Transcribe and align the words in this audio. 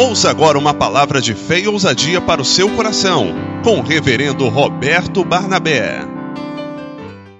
Ouça 0.00 0.30
agora 0.30 0.56
uma 0.56 0.72
palavra 0.72 1.20
de 1.20 1.34
fé 1.34 1.58
e 1.58 1.66
ousadia 1.66 2.20
para 2.20 2.40
o 2.40 2.44
seu 2.44 2.72
coração, 2.76 3.34
com 3.64 3.80
o 3.80 3.82
reverendo 3.82 4.48
Roberto 4.48 5.24
Barnabé. 5.24 6.02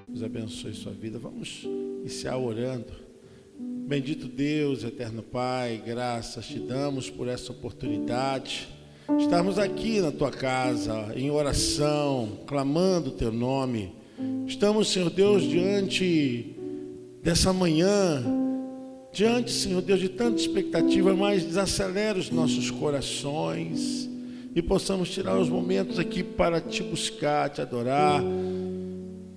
Deus 0.09 0.25
abençoe 0.25 0.75
sua 0.75 0.91
vida. 0.91 1.21
Vamos 1.21 1.63
iniciar 2.01 2.37
orando. 2.37 2.93
Bendito 3.61 4.27
Deus, 4.27 4.83
eterno 4.83 5.23
Pai, 5.23 5.81
graças 5.87 6.47
te 6.47 6.59
damos 6.59 7.09
por 7.09 7.29
essa 7.29 7.53
oportunidade. 7.53 8.69
Estarmos 9.21 9.56
aqui 9.56 10.01
na 10.01 10.11
tua 10.11 10.33
casa, 10.33 11.13
em 11.15 11.31
oração, 11.31 12.40
clamando 12.45 13.11
o 13.11 13.13
teu 13.13 13.31
nome. 13.31 13.95
Estamos, 14.49 14.88
Senhor 14.88 15.11
Deus, 15.11 15.45
diante 15.45 16.56
dessa 17.23 17.52
manhã, 17.52 18.48
diante, 19.12 19.51
Senhor 19.51 19.83
Deus, 19.83 20.01
de 20.01 20.09
tanta 20.09 20.41
expectativa, 20.41 21.15
mas 21.15 21.45
desacelera 21.45 22.19
os 22.19 22.30
nossos 22.30 22.70
corações 22.70 24.09
e 24.55 24.62
possamos 24.62 25.10
tirar 25.10 25.38
os 25.38 25.48
momentos 25.48 25.98
aqui 25.98 26.23
para 26.23 26.60
te 26.60 26.82
buscar, 26.82 27.48
te 27.51 27.60
adorar, 27.60 28.23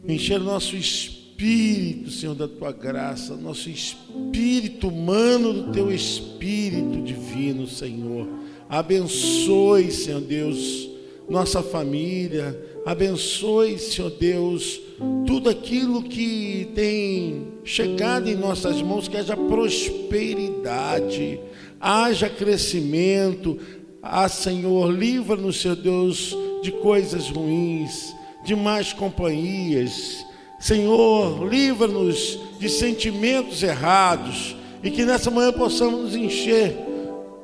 encher 0.07 0.39
o 0.39 0.43
nosso 0.43 0.75
espírito, 0.75 2.09
Senhor, 2.09 2.35
da 2.35 2.47
tua 2.47 2.71
graça, 2.71 3.35
nosso 3.35 3.69
espírito 3.69 4.87
humano 4.87 5.53
do 5.53 5.71
teu 5.71 5.91
espírito 5.91 7.01
divino, 7.01 7.67
Senhor. 7.67 8.27
Abençoe, 8.69 9.91
Senhor 9.91 10.21
Deus, 10.21 10.89
nossa 11.29 11.61
família, 11.61 12.59
abençoe, 12.85 13.77
Senhor 13.77 14.11
Deus, 14.11 14.79
tudo 15.25 15.49
aquilo 15.49 16.03
que 16.03 16.69
tem 16.75 17.47
chegado 17.63 18.29
em 18.29 18.35
nossas 18.35 18.81
mãos, 18.81 19.07
que 19.07 19.17
haja 19.17 19.35
prosperidade, 19.35 21.39
haja 21.79 22.29
crescimento. 22.29 23.57
Ah, 24.01 24.27
Senhor, 24.27 24.91
livra-nos, 24.91 25.61
Senhor 25.61 25.75
Deus, 25.75 26.35
de 26.61 26.71
coisas 26.71 27.29
ruins, 27.29 28.15
de 28.43 28.55
más 28.55 28.93
companhias. 28.93 30.25
Senhor, 30.59 31.47
livra-nos 31.47 32.39
de 32.59 32.69
sentimentos 32.69 33.63
errados 33.63 34.55
e 34.83 34.91
que 34.91 35.05
nessa 35.05 35.31
manhã 35.31 35.51
possamos 35.51 36.01
nos 36.01 36.15
encher 36.15 36.75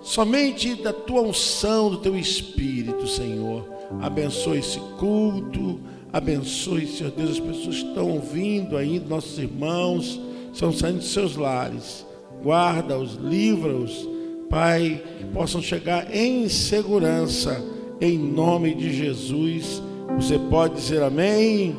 somente 0.02 0.76
da 0.76 0.94
tua 0.94 1.22
unção, 1.22 1.90
do 1.90 1.98
teu 1.98 2.18
espírito, 2.18 3.08
Senhor. 3.08 3.68
Abençoe 4.02 4.60
esse 4.60 4.80
culto 5.00 5.80
Abençoe, 6.12 6.88
Senhor 6.88 7.12
Deus, 7.12 7.32
as 7.32 7.40
pessoas 7.40 7.82
que 7.82 7.90
estão 7.90 8.10
ouvindo 8.12 8.78
ainda, 8.78 9.08
nossos 9.08 9.38
irmãos, 9.38 10.20
estão 10.54 10.72
saindo 10.72 11.00
de 11.00 11.06
seus 11.06 11.36
lares. 11.36 12.06
Guarda-os, 12.44 13.16
livra-os, 13.16 14.08
Pai, 14.50 15.04
que 15.18 15.26
possam 15.26 15.62
chegar 15.62 16.16
em 16.16 16.48
segurança, 16.48 17.62
em 18.00 18.18
nome 18.18 18.74
de 18.74 18.94
Jesus. 18.94 19.82
Você 20.16 20.40
pode 20.40 20.76
dizer 20.76 21.04
amém? 21.04 21.76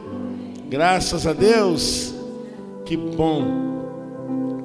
Graças 0.68 1.26
a 1.26 1.32
Deus. 1.32 2.14
Que 2.84 2.96
bom. 2.96 3.68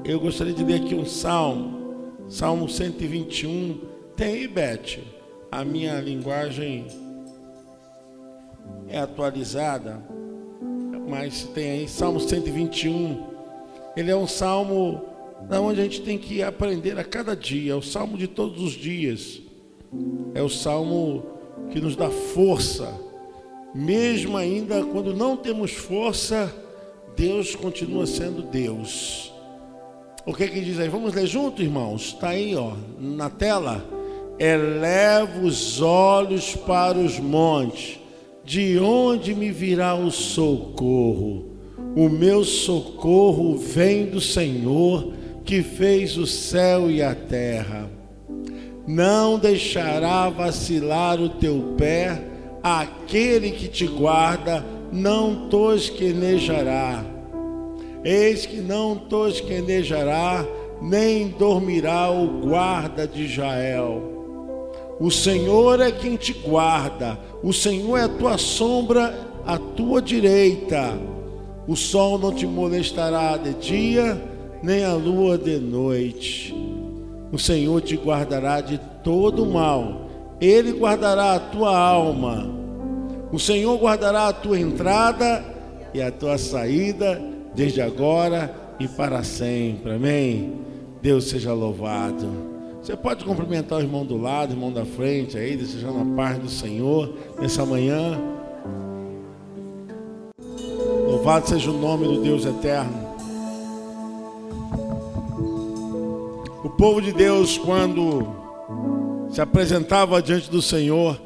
Eu 0.04 0.20
gostaria 0.20 0.54
de 0.54 0.64
ler 0.64 0.82
aqui 0.82 0.94
um 0.94 1.06
salmo, 1.06 1.96
Salmo 2.28 2.68
121. 2.68 3.80
Tem 4.18 4.34
aí, 4.34 4.48
Beth, 4.48 5.00
a 5.50 5.64
minha 5.64 6.00
linguagem 6.02 6.88
é 8.88 9.00
atualizada, 9.00 10.02
mas 11.08 11.44
tem 11.54 11.72
aí 11.72 11.88
Salmo 11.88 12.20
121. 12.20 13.24
Ele 13.96 14.12
é 14.12 14.16
um 14.16 14.28
salmo 14.28 15.02
da 15.50 15.60
onde 15.60 15.82
a 15.82 15.84
gente 15.84 16.02
tem 16.02 16.18
que 16.18 16.42
aprender 16.42 16.98
a 16.98 17.04
cada 17.04 17.36
dia, 17.36 17.74
é 17.74 17.76
o 17.76 17.82
salmo 17.82 18.18
de 18.18 18.28
todos 18.28 18.62
os 18.62 18.74
dias. 18.74 19.42
É 20.34 20.42
o 20.42 20.50
salmo 20.50 21.24
que 21.72 21.80
nos 21.80 21.96
dá 21.96 22.10
força. 22.10 22.94
Mesmo 23.74 24.38
ainda 24.38 24.84
quando 24.86 25.16
não 25.16 25.36
temos 25.36 25.72
força, 25.72 26.54
Deus 27.16 27.56
continua 27.56 28.06
sendo 28.06 28.44
Deus. 28.44 29.34
O 30.26 30.34
que 30.34 30.44
é 30.44 30.48
que 30.48 30.62
diz 30.62 30.80
aí? 30.80 30.88
Vamos 30.88 31.14
ler 31.14 31.28
junto, 31.28 31.62
irmãos? 31.62 32.14
Está 32.14 32.30
aí, 32.30 32.56
ó, 32.56 32.74
na 33.00 33.30
tela. 33.30 33.84
Eleva 34.40 35.40
os 35.42 35.82
olhos 35.82 36.56
para 36.56 36.98
os 36.98 37.20
montes 37.20 38.00
de 38.44 38.78
onde 38.78 39.34
me 39.34 39.52
virá 39.52 39.96
o 39.96 40.12
socorro? 40.12 41.46
O 41.96 42.10
meu 42.10 42.44
socorro 42.44 43.58
vem 43.58 44.08
do 44.08 44.20
Senhor 44.20 45.14
que 45.46 45.62
fez 45.62 46.18
o 46.18 46.26
céu 46.26 46.90
e 46.90 47.02
a 47.02 47.14
terra. 47.14 47.90
Não 48.88 49.40
deixará 49.40 50.30
vacilar 50.30 51.22
o 51.22 51.30
teu 51.30 51.76
pé, 51.78 52.22
aquele 52.62 53.52
que 53.52 53.68
te 53.68 53.88
guarda 53.88 54.66
não 54.92 55.48
tosquenejará. 55.48 57.06
Eis 58.04 58.46
que 58.46 58.58
não 58.58 58.98
tosquenejará, 58.98 60.46
nem 60.82 61.30
dormirá 61.30 62.12
o 62.12 62.42
guarda 62.42 63.08
de 63.08 63.24
Israel. 63.24 64.13
O 65.00 65.10
Senhor 65.10 65.80
é 65.80 65.92
quem 65.92 66.16
te 66.16 66.34
guarda, 66.34 67.20
o 67.42 67.52
Senhor 67.52 67.98
é 67.98 68.04
a 68.04 68.10
tua 68.10 68.38
sombra 68.38 69.14
à 69.46 69.58
tua 69.58 70.02
direita. 70.02 70.94
O 71.68 71.76
sol 71.76 72.18
não 72.18 72.34
te 72.34 72.46
molestará 72.46 73.38
de 73.38 73.54
dia, 73.54 74.22
nem 74.62 74.84
a 74.84 74.94
lua 74.94 75.38
de 75.38 75.58
noite. 75.58 76.54
O 77.32 77.40
Senhor 77.40 77.82
te 77.82 77.96
guardará 77.96 78.62
de 78.62 78.80
todo 79.04 79.46
mal, 79.46 80.08
Ele 80.40 80.72
guardará 80.72 81.36
a 81.36 81.40
tua 81.40 81.78
alma. 81.78 82.48
O 83.32 83.40
Senhor 83.40 83.78
guardará 83.80 84.28
a 84.28 84.34
tua 84.34 84.60
entrada 84.60 85.44
e 85.94 86.02
a 86.02 86.12
tua 86.12 86.38
saída, 86.38 87.20
desde 87.56 87.82
agora 87.82 88.54
e 88.80 88.88
para 88.88 89.24
sempre. 89.24 89.94
Amém. 89.94 90.54
Deus 91.02 91.26
seja 91.26 91.52
louvado. 91.54 92.53
Você 92.84 92.98
pode 92.98 93.24
cumprimentar 93.24 93.80
o 93.80 93.82
irmão 93.82 94.06
do 94.06 94.18
lado, 94.18 94.50
o 94.50 94.54
irmão 94.56 94.70
da 94.70 94.84
frente 94.84 95.38
aí, 95.38 95.56
desejando 95.56 96.02
a 96.02 96.16
paz 96.18 96.38
do 96.38 96.50
Senhor 96.50 97.14
nessa 97.40 97.66
manhã. 97.66 98.20
Louvado 101.08 101.48
seja 101.48 101.72
o 101.72 101.78
nome 101.80 102.06
do 102.06 102.22
Deus 102.22 102.44
eterno. 102.44 102.92
O 106.62 106.70
povo 106.72 107.02
de 107.02 107.14
Deus, 107.14 107.58
quando 107.58 108.28
se 109.30 109.40
apresentava 109.40 110.22
diante 110.22 110.52
do 110.52 110.62
Senhor, 110.62 111.18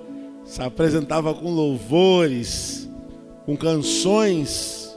se 0.46 0.62
apresentava 0.62 1.34
com 1.34 1.52
louvores, 1.52 2.88
com 3.48 3.58
canções, 3.58 4.96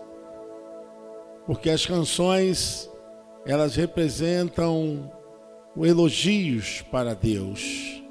porque 1.47 1.71
as 1.71 1.87
canções 1.87 2.87
elas 3.47 3.75
representam 3.77 5.11
o 5.77 5.87
elogios 5.87 6.83
para 6.91 7.15
Deus. 7.15 8.03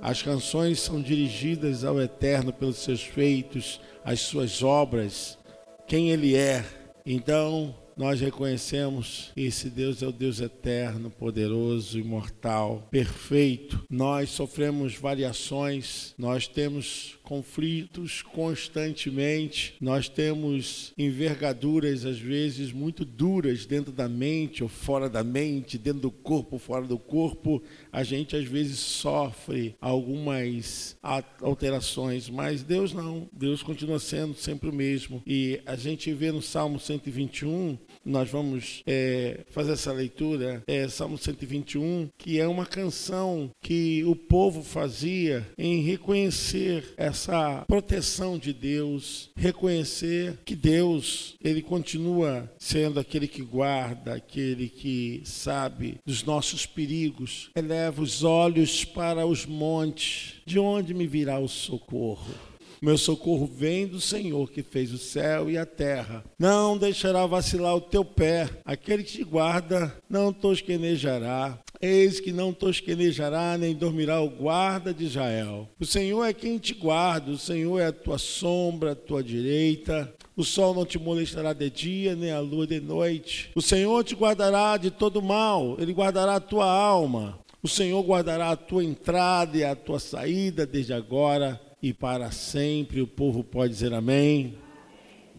As 0.00 0.22
canções 0.22 0.80
são 0.80 1.00
dirigidas 1.00 1.84
ao 1.84 2.00
Eterno 2.00 2.52
pelos 2.52 2.78
seus 2.78 3.02
feitos, 3.02 3.80
as 4.04 4.20
suas 4.20 4.62
obras, 4.62 5.38
quem 5.86 6.10
Ele 6.10 6.34
é. 6.34 6.64
Então, 7.06 7.74
nós 7.96 8.20
reconhecemos 8.20 9.30
que 9.34 9.42
esse 9.42 9.68
Deus 9.68 10.02
é 10.02 10.06
o 10.06 10.12
Deus 10.12 10.40
eterno, 10.40 11.10
poderoso, 11.10 11.98
imortal, 11.98 12.88
perfeito. 12.90 13.84
Nós 13.88 14.30
sofremos 14.30 14.96
variações, 14.96 16.14
nós 16.16 16.48
temos 16.48 17.18
conflitos 17.22 18.22
constantemente, 18.22 19.74
nós 19.80 20.08
temos 20.08 20.92
envergaduras 20.98 22.04
às 22.04 22.18
vezes 22.18 22.72
muito 22.72 23.04
duras 23.04 23.64
dentro 23.64 23.92
da 23.92 24.08
mente 24.08 24.62
ou 24.62 24.68
fora 24.68 25.08
da 25.08 25.22
mente, 25.22 25.78
dentro 25.78 26.00
do 26.00 26.10
corpo, 26.10 26.58
fora 26.58 26.86
do 26.86 26.98
corpo. 26.98 27.62
A 27.90 28.02
gente 28.02 28.36
às 28.36 28.44
vezes 28.44 28.78
sofre 28.78 29.76
algumas 29.80 30.96
alterações, 31.40 32.28
mas 32.28 32.62
Deus 32.62 32.92
não. 32.92 33.28
Deus 33.32 33.62
continua 33.62 33.98
sendo 33.98 34.34
sempre 34.34 34.68
o 34.68 34.72
mesmo. 34.72 35.22
E 35.26 35.60
a 35.64 35.76
gente 35.76 36.12
vê 36.12 36.32
no 36.32 36.42
Salmo 36.42 36.78
121, 36.78 37.78
nós 38.04 38.30
vamos 38.30 38.82
é, 38.86 39.40
fazer 39.50 39.72
essa 39.72 39.92
leitura, 39.92 40.62
é, 40.66 40.88
Salmo 40.88 41.16
121, 41.16 42.08
que 42.18 42.40
é 42.40 42.46
uma 42.46 42.66
canção 42.66 43.50
que 43.62 44.04
o 44.04 44.14
povo 44.14 44.62
fazia 44.62 45.46
em 45.56 45.82
reconhecer 45.82 46.94
essa 46.96 47.64
proteção 47.66 48.38
de 48.38 48.52
Deus, 48.52 49.30
reconhecer 49.36 50.38
que 50.44 50.54
Deus, 50.54 51.36
ele 51.42 51.62
continua 51.62 52.50
sendo 52.58 52.98
aquele 52.98 53.28
que 53.28 53.42
guarda, 53.42 54.14
aquele 54.14 54.68
que 54.68 55.22
sabe 55.24 55.98
dos 56.04 56.24
nossos 56.24 56.66
perigos. 56.66 57.50
Eleva 57.54 58.02
os 58.02 58.24
olhos 58.24 58.84
para 58.84 59.26
os 59.26 59.46
montes, 59.46 60.34
de 60.44 60.58
onde 60.58 60.94
me 60.94 61.06
virá 61.06 61.38
o 61.38 61.48
socorro? 61.48 62.51
Meu 62.82 62.98
socorro 62.98 63.46
vem 63.46 63.86
do 63.86 64.00
Senhor 64.00 64.50
que 64.50 64.60
fez 64.60 64.92
o 64.92 64.98
céu 64.98 65.48
e 65.48 65.56
a 65.56 65.64
terra. 65.64 66.24
Não 66.36 66.76
deixará 66.76 67.24
vacilar 67.26 67.76
o 67.76 67.80
teu 67.80 68.04
pé. 68.04 68.50
Aquele 68.64 69.04
que 69.04 69.18
te 69.18 69.22
guarda 69.22 69.96
não 70.10 70.32
tosquenejará. 70.32 71.60
Eis 71.80 72.18
que 72.18 72.32
não 72.32 72.52
tosquenejará, 72.52 73.56
nem 73.56 73.72
dormirá 73.72 74.20
o 74.20 74.28
guarda 74.28 74.92
de 74.92 75.04
Israel. 75.04 75.68
O 75.78 75.86
Senhor 75.86 76.24
é 76.24 76.32
quem 76.32 76.58
te 76.58 76.74
guarda, 76.74 77.30
o 77.30 77.38
Senhor 77.38 77.78
é 77.78 77.86
a 77.86 77.92
tua 77.92 78.18
sombra, 78.18 78.92
a 78.92 78.96
tua 78.96 79.22
direita. 79.22 80.12
O 80.36 80.42
sol 80.42 80.74
não 80.74 80.84
te 80.84 80.98
molestará 80.98 81.52
de 81.52 81.70
dia, 81.70 82.16
nem 82.16 82.32
a 82.32 82.40
lua 82.40 82.66
de 82.66 82.80
noite. 82.80 83.52
O 83.54 83.62
Senhor 83.62 84.02
te 84.02 84.16
guardará 84.16 84.76
de 84.76 84.90
todo 84.90 85.22
mal, 85.22 85.76
ele 85.78 85.92
guardará 85.92 86.34
a 86.34 86.40
tua 86.40 86.66
alma. 86.66 87.38
O 87.62 87.68
Senhor 87.68 88.02
guardará 88.02 88.50
a 88.50 88.56
tua 88.56 88.82
entrada 88.82 89.56
e 89.56 89.62
a 89.62 89.76
tua 89.76 90.00
saída 90.00 90.66
desde 90.66 90.92
agora 90.92 91.60
e 91.82 91.92
para 91.92 92.30
sempre. 92.30 93.00
O 93.00 93.06
povo 93.06 93.42
pode 93.42 93.72
dizer 93.72 93.92
amém. 93.92 94.56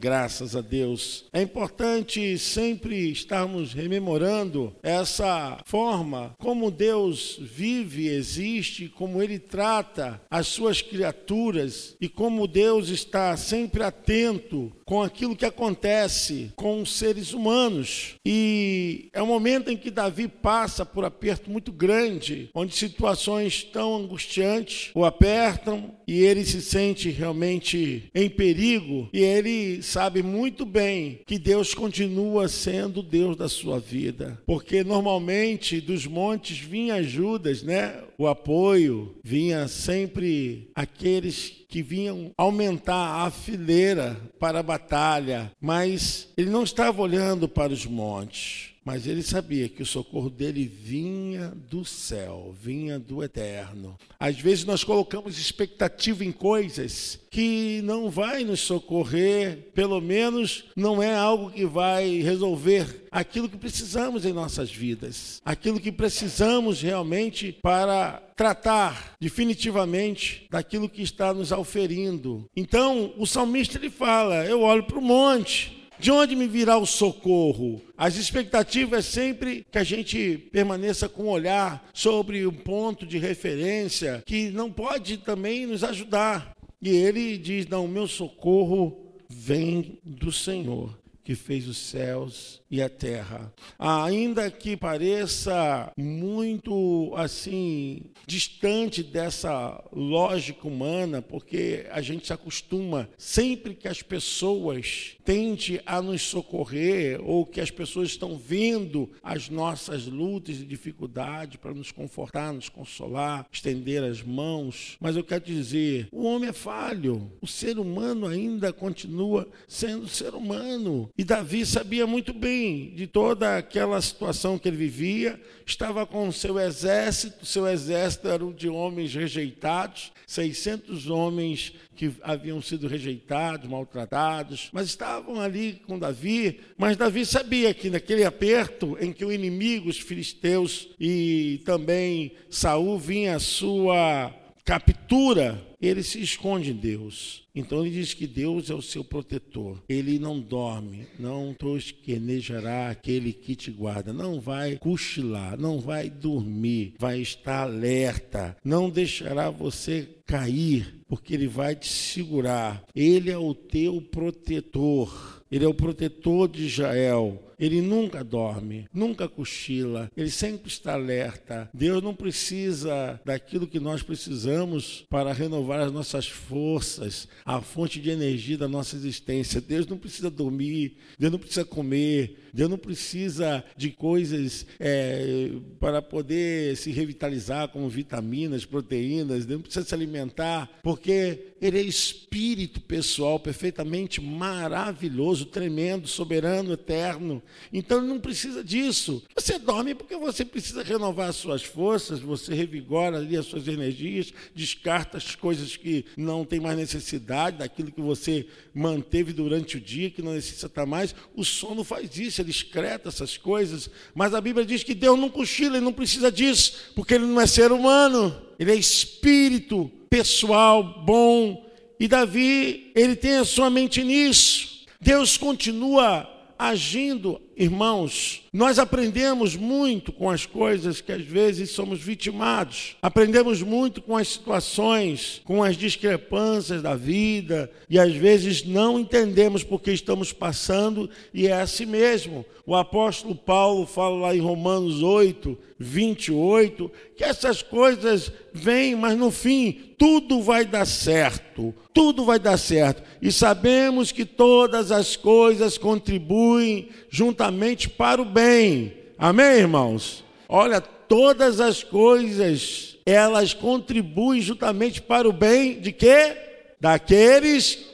Graças 0.03 0.53
a 0.53 0.59
Deus. 0.59 1.23
É 1.31 1.41
importante 1.41 2.37
sempre 2.37 3.09
estarmos 3.09 3.71
rememorando 3.71 4.75
essa 4.83 5.61
forma 5.65 6.35
como 6.39 6.69
Deus 6.69 7.39
vive, 7.39 8.09
existe, 8.09 8.89
como 8.89 9.23
Ele 9.23 9.39
trata 9.39 10.21
as 10.29 10.47
suas 10.47 10.81
criaturas 10.81 11.95
e 12.01 12.09
como 12.09 12.49
Deus 12.49 12.89
está 12.89 13.37
sempre 13.37 13.81
atento 13.81 14.73
com 14.85 15.01
aquilo 15.01 15.35
que 15.35 15.45
acontece 15.45 16.51
com 16.55 16.81
os 16.81 16.97
seres 16.97 17.33
humanos. 17.33 18.15
E 18.25 19.09
é 19.13 19.21
um 19.21 19.27
momento 19.27 19.71
em 19.71 19.77
que 19.77 19.91
Davi 19.91 20.27
passa 20.27 20.85
por 20.85 21.05
aperto 21.05 21.49
muito 21.49 21.71
grande, 21.71 22.49
onde 22.53 22.75
situações 22.75 23.63
tão 23.63 23.95
angustiantes 23.95 24.91
o 24.93 25.05
apertam 25.05 25.95
e 26.07 26.21
ele 26.21 26.45
se 26.45 26.61
sente 26.61 27.09
realmente 27.09 28.09
em 28.13 28.29
perigo 28.29 29.09
e 29.13 29.19
ele 29.19 29.81
sabe 29.81 30.21
muito 30.21 30.65
bem 30.65 31.21
que 31.25 31.37
Deus 31.37 31.73
continua 31.73 32.47
sendo 32.47 32.99
o 32.99 33.03
Deus 33.03 33.35
da 33.35 33.47
sua 33.47 33.79
vida, 33.79 34.41
porque 34.45 34.83
normalmente 34.83 35.79
dos 35.81 36.05
montes 36.05 36.57
vinha 36.57 36.95
ajudas, 36.95 37.63
né? 37.63 37.93
O 38.17 38.27
apoio 38.27 39.15
vinha 39.23 39.67
sempre 39.67 40.69
aqueles 40.75 41.65
que 41.67 41.81
vinham 41.81 42.31
aumentar 42.37 43.25
a 43.25 43.31
fileira 43.31 44.15
para 44.39 44.59
a 44.59 44.63
batalha, 44.63 45.51
mas 45.59 46.29
ele 46.37 46.49
não 46.49 46.63
estava 46.63 47.01
olhando 47.01 47.47
para 47.47 47.73
os 47.73 47.85
montes. 47.85 48.72
Mas 48.85 49.07
ele 49.07 49.23
sabia 49.23 49.69
que 49.69 49.81
o 49.81 49.85
socorro 49.85 50.29
dele 50.29 50.65
vinha 50.65 51.53
do 51.69 51.85
céu, 51.85 52.53
vinha 52.61 52.99
do 52.99 53.23
eterno. 53.23 53.97
Às 54.19 54.39
vezes 54.39 54.65
nós 54.65 54.83
colocamos 54.83 55.39
expectativa 55.39 56.23
em 56.25 56.31
coisas 56.31 57.19
que 57.31 57.81
não 57.83 58.09
vai 58.09 58.43
nos 58.43 58.59
socorrer, 58.59 59.71
pelo 59.73 59.99
menos 60.01 60.65
não 60.75 61.01
é 61.01 61.15
algo 61.15 61.49
que 61.49 61.65
vai 61.65 62.21
resolver 62.21 63.03
aquilo 63.09 63.47
que 63.47 63.57
precisamos 63.57 64.25
em 64.25 64.33
nossas 64.33 64.71
vidas, 64.71 65.41
aquilo 65.45 65.79
que 65.79 65.91
precisamos 65.91 66.81
realmente 66.81 67.51
para 67.61 68.21
tratar 68.35 69.15
definitivamente 69.19 70.47
daquilo 70.51 70.89
que 70.89 71.01
está 71.01 71.33
nos 71.33 71.51
auferindo. 71.51 72.45
Então, 72.55 73.13
o 73.17 73.25
salmista 73.25 73.77
ele 73.77 73.89
fala: 73.89 74.45
Eu 74.45 74.61
olho 74.61 74.83
para 74.83 74.99
o 74.99 75.01
monte 75.01 75.82
de 76.03 76.11
onde 76.11 76.35
me 76.35 76.47
virá 76.47 76.77
o 76.77 76.85
socorro? 76.85 77.81
As 77.97 78.17
expectativas 78.17 79.07
é 79.07 79.09
sempre 79.09 79.65
que 79.71 79.77
a 79.77 79.85
gente 79.85 80.37
permaneça 80.51 81.07
com 81.07 81.23
um 81.23 81.29
olhar 81.29 81.89
sobre 81.93 82.45
um 82.45 82.51
ponto 82.51 83.05
de 83.05 83.17
referência 83.17 84.21
que 84.25 84.49
não 84.49 84.69
pode 84.69 85.15
também 85.15 85.65
nos 85.65 85.81
ajudar. 85.81 86.57
E 86.81 86.89
ele 86.89 87.37
diz: 87.37 87.65
Não, 87.67 87.87
meu 87.87 88.05
socorro 88.05 89.13
vem 89.29 89.97
do 90.03 90.29
Senhor 90.29 90.93
que 91.23 91.35
fez 91.35 91.67
os 91.67 91.77
céus 91.77 92.61
e 92.69 92.81
a 92.81 92.89
terra. 92.89 93.53
Ainda 93.77 94.49
que 94.49 94.75
pareça 94.75 95.91
muito 95.97 97.13
assim 97.15 98.01
distante 98.25 99.03
dessa 99.03 99.83
lógica 99.91 100.67
humana, 100.67 101.21
porque 101.21 101.85
a 101.91 102.01
gente 102.01 102.27
se 102.27 102.33
acostuma 102.33 103.09
sempre 103.17 103.73
que 103.75 103.87
as 103.87 104.01
pessoas 104.01 105.15
tente 105.23 105.81
a 105.85 106.01
nos 106.01 106.21
socorrer 106.21 107.19
ou 107.23 107.45
que 107.45 107.61
as 107.61 107.71
pessoas 107.71 108.09
estão 108.09 108.37
vendo 108.37 109.09
as 109.21 109.49
nossas 109.49 110.05
lutas 110.07 110.59
e 110.59 110.65
dificuldades 110.65 111.57
para 111.57 111.73
nos 111.73 111.91
confortar, 111.91 112.53
nos 112.53 112.69
consolar, 112.69 113.47
estender 113.51 114.03
as 114.03 114.21
mãos. 114.21 114.97
Mas 114.99 115.15
eu 115.15 115.23
quero 115.23 115.45
dizer, 115.45 116.07
o 116.11 116.23
homem 116.23 116.49
é 116.49 116.53
falho, 116.53 117.31
o 117.41 117.47
ser 117.47 117.77
humano 117.77 118.27
ainda 118.27 118.73
continua 118.73 119.47
sendo 119.67 120.07
ser 120.07 120.33
humano. 120.33 121.09
E 121.15 121.23
Davi 121.23 121.63
sabia 121.63 122.07
muito 122.07 122.33
bem 122.33 122.89
de 122.95 123.05
toda 123.05 123.57
aquela 123.57 124.01
situação 124.01 124.57
que 124.57 124.67
ele 124.67 124.77
vivia, 124.77 125.39
estava 125.63 126.07
com 126.07 126.31
seu 126.31 126.57
exército, 126.57 127.45
seu 127.45 127.67
exército 127.67 128.27
era 128.27 128.43
de 128.51 128.67
homens 128.67 129.13
rejeitados, 129.13 130.11
600 130.25 131.11
homens 131.11 131.73
que 131.95 132.11
haviam 132.23 132.59
sido 132.63 132.87
rejeitados, 132.87 133.69
maltratados, 133.69 134.69
mas 134.73 134.87
estavam 134.87 135.39
ali 135.39 135.83
com 135.85 135.99
Davi. 135.99 136.61
Mas 136.75 136.97
Davi 136.97 137.27
sabia 137.27 137.75
que 137.75 137.91
naquele 137.91 138.25
aperto 138.25 138.97
em 138.99 139.13
que 139.13 139.23
o 139.23 139.31
inimigo, 139.31 139.89
os 139.89 139.99
filisteus 139.99 140.89
e 140.99 141.61
também 141.63 142.31
Saul 142.49 142.97
vinha 142.97 143.35
a 143.35 143.39
sua 143.39 144.33
captura, 144.63 145.61
ele 145.81 146.01
se 146.01 146.21
esconde 146.21 146.71
em 146.71 146.75
Deus. 146.75 147.43
Então 147.53 147.81
ele 147.81 147.95
diz 147.95 148.13
que 148.13 148.25
Deus 148.25 148.69
é 148.69 148.73
o 148.73 148.81
seu 148.81 149.03
protetor. 149.03 149.83
Ele 149.87 150.17
não 150.17 150.39
dorme, 150.39 151.05
não 151.19 151.53
tosquenejará 151.53 152.89
aquele 152.89 153.33
que 153.33 153.55
te 153.55 153.69
guarda. 153.69 154.11
Não 154.11 154.39
vai 154.39 154.77
cochilar, 154.77 155.59
não 155.59 155.79
vai 155.79 156.09
dormir, 156.09 156.95
vai 156.97 157.19
estar 157.19 157.63
alerta. 157.63 158.57
Não 158.63 158.89
deixará 158.89 159.49
você 159.49 160.09
cair, 160.25 161.01
porque 161.07 161.33
ele 161.33 161.47
vai 161.47 161.75
te 161.75 161.87
segurar. 161.87 162.83
Ele 162.95 163.29
é 163.29 163.37
o 163.37 163.53
teu 163.53 164.01
protetor. 164.01 165.43
Ele 165.51 165.65
é 165.65 165.67
o 165.67 165.73
protetor 165.73 166.47
de 166.47 166.65
Israel. 166.65 167.52
Ele 167.59 167.81
nunca 167.81 168.23
dorme, 168.23 168.87
nunca 168.93 169.27
cochila, 169.27 170.09
ele 170.15 170.29
sempre 170.29 170.67
está 170.69 170.93
alerta. 170.93 171.69
Deus 171.73 172.01
não 172.01 172.13
precisa 172.13 173.19
daquilo 173.25 173.67
que 173.67 173.79
nós 173.79 174.01
precisamos 174.01 175.05
para 175.09 175.33
renovar 175.33 175.79
as 175.79 175.91
nossas 175.91 176.27
forças, 176.27 177.27
a 177.45 177.61
fonte 177.61 177.99
de 177.99 178.09
energia 178.09 178.57
da 178.57 178.67
nossa 178.67 178.95
existência. 178.95 179.61
Deus 179.61 179.87
não 179.87 179.97
precisa 179.97 180.29
dormir, 180.29 180.97
Deus 181.17 181.31
não 181.31 181.39
precisa 181.39 181.65
comer, 181.65 182.39
Deus 182.53 182.69
não 182.69 182.77
precisa 182.77 183.63
de 183.75 183.91
coisas 183.91 184.65
é, 184.79 185.49
para 185.79 186.01
poder 186.01 186.75
se 186.77 186.91
revitalizar, 186.91 187.69
como 187.69 187.89
vitaminas, 187.89 188.65
proteínas, 188.65 189.45
Deus 189.45 189.59
não 189.59 189.63
precisa 189.63 189.85
se 189.85 189.93
alimentar, 189.93 190.69
porque 190.81 191.53
Ele 191.61 191.79
é 191.79 191.81
espírito 191.81 192.81
pessoal, 192.81 193.39
perfeitamente 193.39 194.21
maravilhoso, 194.21 195.45
tremendo, 195.45 196.07
soberano, 196.07 196.73
eterno. 196.73 197.41
Então 197.71 198.01
não 198.01 198.19
precisa 198.19 198.63
disso. 198.63 199.23
Você 199.35 199.57
dorme 199.57 199.95
porque 199.95 200.15
você 200.15 200.45
precisa 200.45 200.83
renovar 200.83 201.29
as 201.29 201.35
suas 201.35 201.63
forças, 201.63 202.19
você 202.19 202.53
revigora 202.53 203.17
ali 203.17 203.35
as 203.35 203.45
suas 203.45 203.67
energias, 203.67 204.33
descarta 204.55 205.17
as 205.17 205.35
coisas 205.35 205.75
que 205.75 206.05
não 206.15 206.45
tem 206.45 206.59
mais 206.59 206.77
necessidade, 206.77 207.57
daquilo 207.57 207.91
que 207.91 208.01
você 208.01 208.45
manteve 208.73 209.33
durante 209.33 209.77
o 209.77 209.81
dia, 209.81 210.09
que 210.09 210.21
não 210.21 210.33
necessita 210.33 210.85
mais. 210.85 211.15
O 211.35 211.43
sono 211.43 211.83
faz 211.83 212.17
isso 212.17 212.41
ele 212.41 212.51
excreta 212.51 213.09
essas 213.09 213.37
coisas, 213.37 213.89
mas 214.13 214.33
a 214.33 214.41
Bíblia 214.41 214.65
diz 214.65 214.83
que 214.83 214.93
Deus 214.93 215.19
não 215.19 215.29
cochila, 215.29 215.77
ele 215.77 215.85
não 215.85 215.93
precisa 215.93 216.31
disso, 216.31 216.91
porque 216.95 217.13
ele 217.13 217.25
não 217.25 217.39
é 217.39 217.47
ser 217.47 217.71
humano, 217.71 218.35
ele 218.59 218.71
é 218.71 218.75
espírito 218.75 219.91
pessoal, 220.09 221.03
bom. 221.03 221.65
E 221.99 222.07
Davi, 222.07 222.91
ele 222.95 223.15
tem 223.15 223.37
a 223.37 223.45
sua 223.45 223.69
mente 223.69 224.03
nisso. 224.03 224.85
Deus 224.99 225.37
continua 225.37 226.29
agindo, 226.63 227.41
irmãos, 227.57 228.42
nós 228.53 228.77
aprendemos 228.77 229.55
muito 229.55 230.11
com 230.11 230.29
as 230.29 230.45
coisas 230.45 231.01
que 231.01 231.11
às 231.11 231.23
vezes 231.23 231.71
somos 231.71 231.99
vitimados. 231.99 232.95
Aprendemos 233.01 233.63
muito 233.63 233.99
com 233.99 234.15
as 234.15 234.27
situações, 234.27 235.41
com 235.43 235.63
as 235.63 235.75
discrepâncias 235.75 236.79
da 236.79 236.93
vida 236.93 237.71
e 237.89 237.97
às 237.97 238.13
vezes 238.13 238.63
não 238.63 238.99
entendemos 238.99 239.63
porque 239.63 239.91
estamos 239.91 240.31
passando 240.31 241.09
e 241.33 241.47
é 241.47 241.53
assim 241.53 241.87
mesmo. 241.87 242.45
O 242.63 242.75
apóstolo 242.75 243.33
Paulo 243.33 243.87
fala 243.87 244.27
lá 244.27 244.35
em 244.35 244.39
Romanos 244.39 245.01
8, 245.01 245.57
28, 245.79 246.91
que 247.17 247.23
essas 247.23 247.63
coisas 247.63 248.31
vêm, 248.53 248.95
mas 248.95 249.17
no 249.17 249.31
fim 249.31 249.93
tudo 249.97 250.41
vai 250.41 250.65
dar 250.65 250.85
certo. 250.85 251.73
Tudo 251.93 252.25
vai 252.25 252.37
dar 252.37 252.57
certo. 252.57 253.03
E 253.21 253.31
sabemos 253.31 254.11
que 254.11 254.25
todas 254.25 254.91
as 254.91 255.15
coisas 255.15 255.77
contribuem 255.77 256.89
juntamente 257.09 257.87
para 257.87 258.21
o 258.21 258.25
bem 258.25 258.42
bem. 258.43 258.93
Amém, 259.17 259.59
irmãos? 259.59 260.23
Olha, 260.49 260.81
todas 260.81 261.61
as 261.61 261.81
coisas, 261.81 262.97
elas 263.05 263.53
contribuem 263.53 264.41
justamente 264.41 265.01
para 265.01 265.29
o 265.29 265.31
bem 265.31 265.79
de 265.79 265.93
quê? 265.93 266.35
Daqueles 266.79 267.85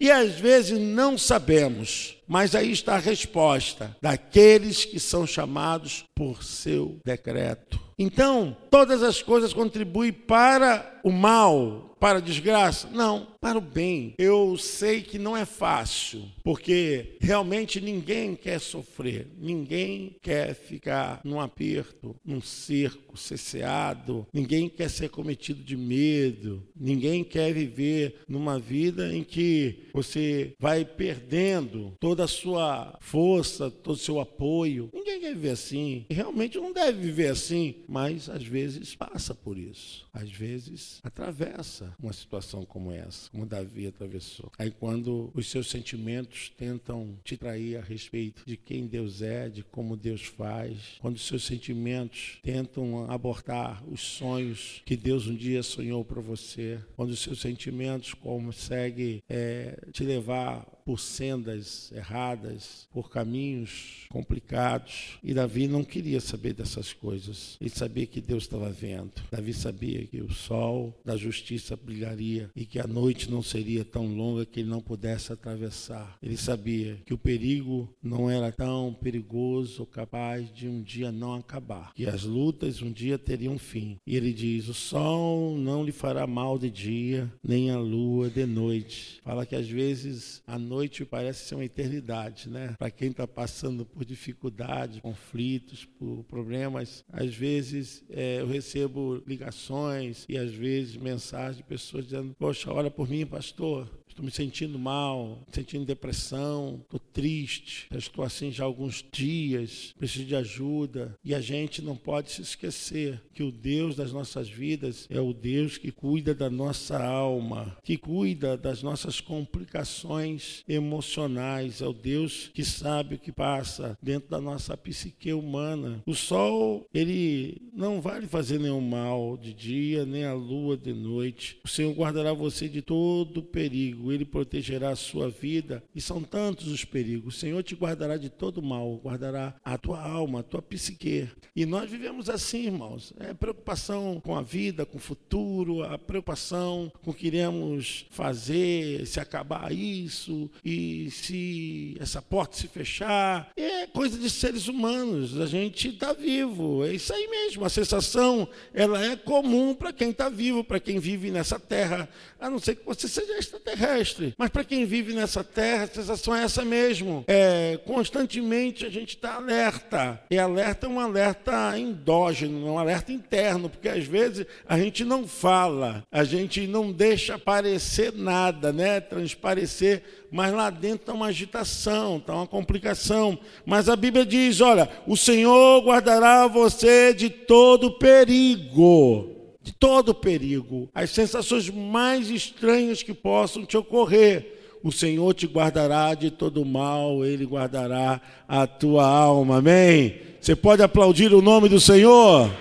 e 0.00 0.10
às 0.10 0.32
vezes 0.32 0.78
não 0.78 1.16
sabemos, 1.16 2.16
mas 2.26 2.56
aí 2.56 2.72
está 2.72 2.96
a 2.96 2.98
resposta: 2.98 3.96
daqueles 4.02 4.84
que 4.84 4.98
são 4.98 5.26
chamados 5.26 6.04
por 6.14 6.42
seu 6.42 6.98
decreto. 7.04 7.80
Então, 7.96 8.56
todas 8.74 9.04
as 9.04 9.22
coisas 9.22 9.54
contribuem 9.54 10.12
para 10.12 10.98
o 11.04 11.12
mal, 11.12 11.94
para 12.00 12.18
a 12.18 12.20
desgraça? 12.20 12.88
Não, 12.92 13.28
para 13.40 13.58
o 13.58 13.60
bem. 13.60 14.14
Eu 14.18 14.56
sei 14.56 15.00
que 15.00 15.16
não 15.16 15.36
é 15.36 15.44
fácil, 15.44 16.24
porque 16.42 17.16
realmente 17.20 17.80
ninguém 17.80 18.34
quer 18.34 18.58
sofrer, 18.58 19.28
ninguém 19.38 20.16
quer 20.20 20.54
ficar 20.54 21.20
num 21.22 21.38
aperto, 21.40 22.16
num 22.24 22.40
cerco, 22.40 23.16
cesseado, 23.16 24.26
ninguém 24.32 24.68
quer 24.68 24.90
ser 24.90 25.08
cometido 25.08 25.62
de 25.62 25.76
medo, 25.76 26.62
ninguém 26.74 27.22
quer 27.22 27.52
viver 27.52 28.22
numa 28.26 28.58
vida 28.58 29.14
em 29.14 29.22
que 29.22 29.84
você 29.94 30.54
vai 30.58 30.84
perdendo 30.84 31.92
toda 32.00 32.24
a 32.24 32.28
sua 32.28 32.98
força, 33.00 33.70
todo 33.70 33.94
o 33.94 33.98
seu 33.98 34.18
apoio. 34.18 34.90
Ninguém 34.92 35.20
quer 35.20 35.34
viver 35.34 35.50
assim. 35.50 36.06
Realmente 36.10 36.58
não 36.58 36.72
deve 36.72 36.98
viver 36.98 37.28
assim, 37.28 37.76
mas 37.86 38.28
às 38.28 38.42
vezes 38.42 38.63
passa 38.98 39.34
por 39.34 39.58
isso. 39.58 40.06
Às 40.12 40.30
vezes 40.30 41.00
atravessa 41.02 41.94
uma 42.00 42.12
situação 42.12 42.64
como 42.64 42.92
essa, 42.92 43.30
como 43.30 43.46
Davi 43.46 43.86
atravessou. 43.86 44.50
Aí 44.58 44.70
quando 44.70 45.30
os 45.34 45.50
seus 45.50 45.68
sentimentos 45.68 46.52
tentam 46.56 47.18
te 47.24 47.36
trair 47.36 47.76
a 47.76 47.80
respeito 47.80 48.42
de 48.46 48.56
quem 48.56 48.86
Deus 48.86 49.22
é, 49.22 49.48
de 49.48 49.62
como 49.62 49.96
Deus 49.96 50.24
faz, 50.24 50.98
quando 51.00 51.16
os 51.16 51.26
seus 51.26 51.44
sentimentos 51.44 52.38
tentam 52.42 53.10
abortar 53.10 53.82
os 53.88 54.00
sonhos 54.00 54.82
que 54.84 54.96
Deus 54.96 55.26
um 55.26 55.34
dia 55.34 55.62
sonhou 55.62 56.04
para 56.04 56.20
você, 56.20 56.80
quando 56.96 57.10
os 57.10 57.20
seus 57.20 57.40
sentimentos 57.40 58.14
conseguem 58.14 59.22
é, 59.28 59.78
te 59.92 60.04
levar 60.04 60.66
por 60.84 61.00
sendas 61.00 61.90
erradas, 61.92 62.86
por 62.92 63.10
caminhos 63.10 64.06
complicados. 64.10 65.18
E 65.22 65.32
Davi 65.32 65.66
não 65.66 65.82
queria 65.82 66.20
saber 66.20 66.52
dessas 66.52 66.92
coisas. 66.92 67.56
Ele 67.60 67.70
sabia 67.70 68.06
que 68.06 68.20
Deus 68.20 68.44
estava 68.44 68.70
vendo. 68.70 69.12
Davi 69.30 69.54
sabia 69.54 70.06
que 70.06 70.20
o 70.20 70.32
sol 70.32 70.94
da 71.04 71.16
justiça 71.16 71.76
brilharia 71.76 72.50
e 72.54 72.66
que 72.66 72.78
a 72.78 72.86
noite 72.86 73.30
não 73.30 73.42
seria 73.42 73.84
tão 73.84 74.06
longa 74.14 74.44
que 74.44 74.60
ele 74.60 74.68
não 74.68 74.80
pudesse 74.80 75.32
atravessar. 75.32 76.18
Ele 76.22 76.36
sabia 76.36 76.98
que 77.06 77.14
o 77.14 77.18
perigo 77.18 77.88
não 78.02 78.30
era 78.30 78.52
tão 78.52 78.92
perigoso 78.92 79.86
capaz 79.86 80.52
de 80.52 80.68
um 80.68 80.82
dia 80.82 81.10
não 81.10 81.34
acabar, 81.34 81.92
que 81.94 82.06
as 82.06 82.24
lutas 82.24 82.82
um 82.82 82.92
dia 82.92 83.18
teriam 83.18 83.58
fim. 83.58 83.96
E 84.06 84.16
ele 84.16 84.32
diz: 84.32 84.68
O 84.68 84.74
sol 84.74 85.56
não 85.56 85.84
lhe 85.84 85.92
fará 85.92 86.26
mal 86.26 86.58
de 86.58 86.70
dia, 86.70 87.32
nem 87.42 87.70
a 87.70 87.78
lua 87.78 88.28
de 88.28 88.44
noite. 88.44 89.20
Fala 89.22 89.46
que 89.46 89.56
às 89.56 89.68
vezes 89.68 90.42
a 90.46 90.58
noite 90.58 90.73
parece 91.04 91.46
ser 91.46 91.54
uma 91.54 91.64
eternidade, 91.64 92.48
né? 92.48 92.74
Para 92.78 92.90
quem 92.90 93.10
está 93.10 93.26
passando 93.26 93.84
por 93.84 94.04
dificuldades, 94.04 95.00
conflitos, 95.00 95.84
por 95.84 96.24
problemas, 96.24 97.04
às 97.12 97.34
vezes 97.34 98.04
é, 98.10 98.40
eu 98.40 98.46
recebo 98.46 99.22
ligações 99.26 100.24
e 100.28 100.36
às 100.36 100.52
vezes 100.52 100.96
mensagens 100.96 101.56
de 101.56 101.62
pessoas 101.62 102.04
dizendo: 102.04 102.34
Poxa, 102.38 102.72
olha 102.72 102.90
por 102.90 103.08
mim, 103.08 103.26
pastor. 103.26 103.88
Estou 104.14 104.24
me 104.24 104.30
sentindo 104.30 104.78
mal, 104.78 105.40
sentindo 105.50 105.84
depressão, 105.84 106.80
estou 106.84 107.00
triste, 107.12 107.88
estou 107.92 108.24
assim 108.24 108.52
já 108.52 108.62
há 108.62 108.66
alguns 108.66 109.04
dias, 109.10 109.92
preciso 109.98 110.24
de 110.24 110.36
ajuda. 110.36 111.18
E 111.24 111.34
a 111.34 111.40
gente 111.40 111.82
não 111.82 111.96
pode 111.96 112.30
se 112.30 112.40
esquecer 112.40 113.20
que 113.34 113.42
o 113.42 113.50
Deus 113.50 113.96
das 113.96 114.12
nossas 114.12 114.48
vidas 114.48 115.08
é 115.10 115.20
o 115.20 115.32
Deus 115.32 115.78
que 115.78 115.90
cuida 115.90 116.32
da 116.32 116.48
nossa 116.48 116.96
alma, 117.04 117.76
que 117.82 117.96
cuida 117.96 118.56
das 118.56 118.84
nossas 118.84 119.20
complicações 119.20 120.62
emocionais, 120.68 121.82
é 121.82 121.86
o 121.86 121.92
Deus 121.92 122.52
que 122.54 122.64
sabe 122.64 123.16
o 123.16 123.18
que 123.18 123.32
passa 123.32 123.98
dentro 124.00 124.30
da 124.30 124.40
nossa 124.40 124.76
psique 124.76 125.32
humana. 125.32 126.00
O 126.06 126.14
sol, 126.14 126.86
ele 126.94 127.60
não 127.72 128.00
vai 128.00 128.20
lhe 128.20 128.28
fazer 128.28 128.60
nenhum 128.60 128.80
mal 128.80 129.36
de 129.36 129.52
dia, 129.52 130.06
nem 130.06 130.24
a 130.24 130.34
lua 130.34 130.76
de 130.76 130.92
noite. 130.92 131.58
O 131.64 131.68
Senhor 131.68 131.92
guardará 131.92 132.32
você 132.32 132.68
de 132.68 132.80
todo 132.80 133.42
perigo 133.42 134.03
ele 134.12 134.24
protegerá 134.24 134.90
a 134.90 134.96
sua 134.96 135.28
vida. 135.28 135.82
E 135.94 136.00
são 136.00 136.22
tantos 136.22 136.68
os 136.68 136.84
perigos. 136.84 137.36
O 137.36 137.38
Senhor 137.38 137.62
te 137.62 137.74
guardará 137.74 138.16
de 138.16 138.28
todo 138.28 138.62
mal, 138.62 139.00
guardará 139.02 139.54
a 139.64 139.78
tua 139.78 140.00
alma, 140.00 140.40
a 140.40 140.42
tua 140.42 140.60
psique. 140.60 141.28
E 141.54 141.64
nós 141.64 141.90
vivemos 141.90 142.28
assim, 142.28 142.66
irmãos. 142.66 143.12
É 143.18 143.32
preocupação 143.32 144.20
com 144.24 144.36
a 144.36 144.42
vida, 144.42 144.84
com 144.84 144.98
o 144.98 145.00
futuro, 145.00 145.82
a 145.82 145.96
preocupação 145.98 146.92
com 147.02 147.10
o 147.10 147.14
que 147.14 147.28
iremos 147.28 148.06
fazer, 148.10 149.06
se 149.06 149.20
acabar 149.20 149.72
isso 149.72 150.50
e 150.64 151.10
se 151.10 151.96
essa 152.00 152.20
porta 152.20 152.56
se 152.56 152.68
fechar. 152.68 153.50
É 153.56 153.86
coisa 153.86 154.18
de 154.18 154.28
seres 154.28 154.68
humanos. 154.68 155.40
A 155.40 155.46
gente 155.46 155.88
está 155.88 156.12
vivo. 156.12 156.84
É 156.84 156.92
isso 156.92 157.12
aí 157.12 157.28
mesmo. 157.28 157.64
A 157.64 157.68
sensação 157.68 158.48
ela 158.72 159.04
é 159.04 159.16
comum 159.16 159.74
para 159.74 159.92
quem 159.92 160.10
está 160.10 160.28
vivo, 160.28 160.64
para 160.64 160.80
quem 160.80 160.98
vive 160.98 161.30
nessa 161.30 161.58
terra. 161.58 162.08
A 162.40 162.50
não 162.50 162.58
ser 162.58 162.76
que 162.76 162.84
você 162.84 163.08
seja 163.08 163.38
extraterrestre 163.38 163.93
terrestre. 163.94 164.34
Mas 164.36 164.50
para 164.50 164.64
quem 164.64 164.84
vive 164.84 165.14
nessa 165.14 165.44
terra, 165.44 165.84
a 165.84 165.88
sensação 165.88 166.34
é 166.34 166.44
essa 166.44 166.64
mesmo. 166.64 167.24
É, 167.26 167.78
constantemente 167.86 168.84
a 168.84 168.90
gente 168.90 169.10
está 169.10 169.36
alerta. 169.36 170.20
E 170.30 170.38
alerta 170.38 170.86
é 170.86 170.88
um 170.88 170.98
alerta 170.98 171.78
endógeno, 171.78 172.66
um 172.66 172.78
alerta 172.78 173.12
interno, 173.12 173.68
porque 173.68 173.88
às 173.88 174.04
vezes 174.04 174.46
a 174.68 174.78
gente 174.78 175.04
não 175.04 175.26
fala, 175.26 176.02
a 176.10 176.24
gente 176.24 176.66
não 176.66 176.90
deixa 176.90 177.34
aparecer 177.34 178.12
nada, 178.12 178.72
né? 178.72 179.00
Transparecer, 179.00 180.02
mas 180.30 180.52
lá 180.52 180.70
dentro 180.70 181.02
está 181.02 181.12
uma 181.12 181.26
agitação, 181.26 182.16
está 182.16 182.34
uma 182.34 182.46
complicação. 182.46 183.38
Mas 183.64 183.88
a 183.88 183.96
Bíblia 183.96 184.26
diz: 184.26 184.60
olha, 184.60 184.88
o 185.06 185.16
Senhor 185.16 185.82
guardará 185.82 186.46
você 186.46 187.14
de 187.14 187.30
todo 187.30 187.98
perigo 187.98 189.33
de 189.64 189.72
todo 189.72 190.14
perigo, 190.14 190.90
as 190.94 191.08
sensações 191.08 191.70
mais 191.70 192.28
estranhas 192.28 193.02
que 193.02 193.14
possam 193.14 193.64
te 193.64 193.78
ocorrer. 193.78 194.52
O 194.82 194.92
Senhor 194.92 195.32
te 195.32 195.46
guardará 195.46 196.12
de 196.12 196.30
todo 196.30 196.62
mal, 196.66 197.24
Ele 197.24 197.46
guardará 197.46 198.20
a 198.46 198.66
tua 198.66 199.06
alma. 199.06 199.56
Amém? 199.56 200.20
Você 200.38 200.54
pode 200.54 200.82
aplaudir 200.82 201.32
o 201.32 201.40
nome 201.40 201.70
do 201.70 201.80
Senhor? 201.80 202.54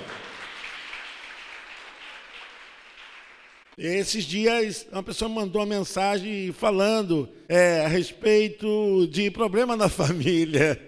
Esses 3.77 4.23
dias, 4.23 4.87
uma 4.89 5.03
pessoa 5.03 5.27
mandou 5.27 5.61
uma 5.61 5.67
mensagem 5.67 6.53
falando 6.53 7.27
é, 7.49 7.83
a 7.83 7.89
respeito 7.89 9.05
de 9.11 9.29
problema 9.29 9.75
na 9.75 9.89
família. 9.89 10.79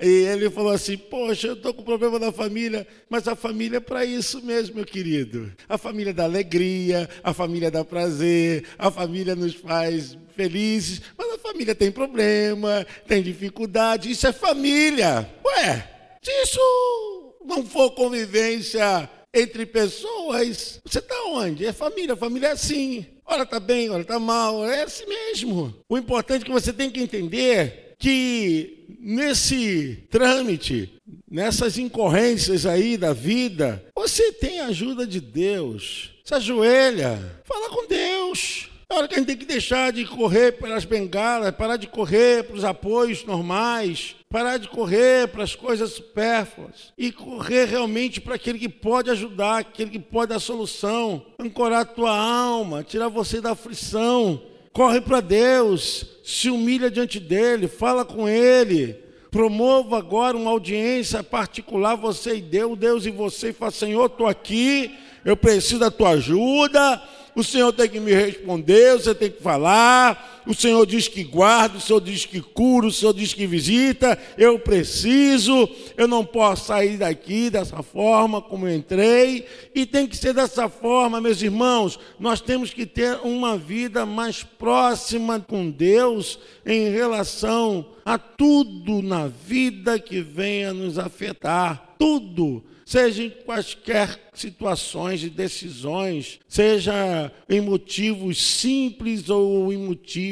E 0.00 0.24
ele 0.26 0.50
falou 0.50 0.72
assim: 0.72 0.96
Poxa, 0.96 1.48
eu 1.48 1.52
estou 1.54 1.72
com 1.72 1.82
problema 1.82 2.18
na 2.18 2.32
família, 2.32 2.86
mas 3.08 3.28
a 3.28 3.36
família 3.36 3.76
é 3.76 3.80
para 3.80 4.04
isso 4.04 4.42
mesmo, 4.42 4.76
meu 4.76 4.84
querido. 4.84 5.52
A 5.68 5.78
família 5.78 6.12
dá 6.12 6.24
alegria, 6.24 7.08
a 7.22 7.32
família 7.32 7.70
dá 7.70 7.84
prazer, 7.84 8.64
a 8.78 8.90
família 8.90 9.34
nos 9.34 9.54
faz 9.54 10.16
felizes, 10.34 11.02
mas 11.16 11.32
a 11.32 11.38
família 11.38 11.74
tem 11.74 11.90
problema, 11.92 12.86
tem 13.06 13.22
dificuldade. 13.22 14.10
Isso 14.10 14.26
é 14.26 14.32
família. 14.32 15.28
Ué, 15.44 15.88
se 16.22 16.30
isso 16.42 17.34
não 17.44 17.64
for 17.64 17.90
convivência 17.92 19.08
entre 19.34 19.64
pessoas, 19.64 20.80
você 20.84 20.98
está 20.98 21.24
onde? 21.26 21.64
É 21.64 21.72
família, 21.72 22.16
família 22.16 22.48
é 22.48 22.52
assim. 22.52 23.06
Ora 23.24 23.44
está 23.44 23.58
bem, 23.58 23.88
ora 23.88 24.02
está 24.02 24.18
mal, 24.18 24.68
é 24.68 24.82
assim 24.82 25.06
mesmo. 25.06 25.74
O 25.88 25.96
importante 25.96 26.42
é 26.42 26.44
que 26.44 26.52
você 26.52 26.72
tem 26.72 26.90
que 26.90 27.00
entender 27.00 27.81
que 28.02 28.84
nesse 28.98 30.08
trâmite, 30.10 30.92
nessas 31.30 31.78
incorrências 31.78 32.66
aí 32.66 32.96
da 32.96 33.12
vida, 33.12 33.80
você 33.94 34.32
tem 34.32 34.58
a 34.58 34.66
ajuda 34.66 35.06
de 35.06 35.20
Deus. 35.20 36.10
Se 36.24 36.34
ajoelha, 36.34 37.40
fala 37.44 37.70
com 37.70 37.86
Deus. 37.86 38.68
É 38.90 38.94
hora 38.94 39.06
que 39.06 39.14
a 39.14 39.18
gente 39.18 39.28
tem 39.28 39.36
que 39.36 39.46
deixar 39.46 39.92
de 39.92 40.04
correr 40.04 40.52
pelas 40.58 40.84
bengalas, 40.84 41.54
parar 41.54 41.76
de 41.76 41.86
correr 41.86 42.42
para 42.42 42.56
os 42.56 42.64
apoios 42.64 43.24
normais, 43.24 44.16
parar 44.28 44.58
de 44.58 44.68
correr 44.68 45.28
para 45.28 45.44
as 45.44 45.54
coisas 45.54 45.92
supérfluas 45.92 46.92
e 46.98 47.12
correr 47.12 47.66
realmente 47.66 48.20
para 48.20 48.34
aquele 48.34 48.58
que 48.58 48.68
pode 48.68 49.10
ajudar, 49.10 49.58
aquele 49.58 49.90
que 49.90 50.00
pode 50.00 50.30
dar 50.30 50.40
solução, 50.40 51.24
ancorar 51.38 51.82
a 51.82 51.84
tua 51.84 52.14
alma, 52.14 52.82
tirar 52.82 53.08
você 53.08 53.40
da 53.40 53.52
aflição. 53.52 54.42
Corre 54.72 55.02
para 55.02 55.20
Deus, 55.20 56.06
se 56.24 56.48
humilha 56.48 56.90
diante 56.90 57.20
dele, 57.20 57.68
fala 57.68 58.04
com 58.04 58.26
ele. 58.28 58.96
Promova 59.30 59.98
agora 59.98 60.36
uma 60.36 60.50
audiência 60.50 61.22
particular, 61.22 61.94
você 61.94 62.36
e 62.36 62.40
Deus, 62.40 62.78
Deus 62.78 63.06
e 63.06 63.10
você, 63.10 63.50
e 63.50 63.52
fala: 63.52 63.70
Senhor, 63.70 64.06
estou 64.06 64.26
aqui, 64.26 64.94
eu 65.24 65.36
preciso 65.36 65.78
da 65.78 65.90
tua 65.90 66.10
ajuda. 66.10 67.02
O 67.34 67.42
Senhor 67.42 67.72
tem 67.72 67.88
que 67.88 68.00
me 68.00 68.12
responder, 68.12 68.92
você 68.92 69.14
tem 69.14 69.30
que 69.30 69.42
falar. 69.42 70.31
O 70.46 70.54
Senhor 70.54 70.84
diz 70.86 71.08
que 71.08 71.22
guarda, 71.22 71.78
o 71.78 71.80
Senhor 71.80 72.00
diz 72.00 72.24
que 72.24 72.40
cura, 72.40 72.86
o 72.86 72.92
Senhor 72.92 73.12
diz 73.14 73.32
que 73.32 73.46
visita. 73.46 74.18
Eu 74.36 74.58
preciso, 74.58 75.68
eu 75.96 76.08
não 76.08 76.24
posso 76.24 76.66
sair 76.66 76.96
daqui 76.96 77.50
dessa 77.50 77.82
forma 77.82 78.40
como 78.40 78.66
eu 78.66 78.74
entrei, 78.74 79.46
e 79.74 79.86
tem 79.86 80.06
que 80.06 80.16
ser 80.16 80.34
dessa 80.34 80.68
forma, 80.68 81.20
meus 81.20 81.42
irmãos. 81.42 81.98
Nós 82.18 82.40
temos 82.40 82.70
que 82.70 82.86
ter 82.86 83.18
uma 83.22 83.56
vida 83.56 84.04
mais 84.04 84.42
próxima 84.42 85.40
com 85.40 85.70
Deus 85.70 86.38
em 86.66 86.90
relação 86.90 87.86
a 88.04 88.18
tudo 88.18 89.02
na 89.02 89.28
vida 89.28 89.98
que 89.98 90.20
venha 90.20 90.72
nos 90.72 90.98
afetar. 90.98 91.94
Tudo 91.98 92.62
seja 92.84 93.22
em 93.22 93.30
quaisquer 93.30 94.20
situações 94.34 95.22
e 95.22 95.30
decisões, 95.30 96.38
seja 96.46 97.32
em 97.48 97.60
motivos 97.60 98.42
simples 98.42 99.30
ou 99.30 99.72
em 99.72 99.78
motivos 99.78 100.31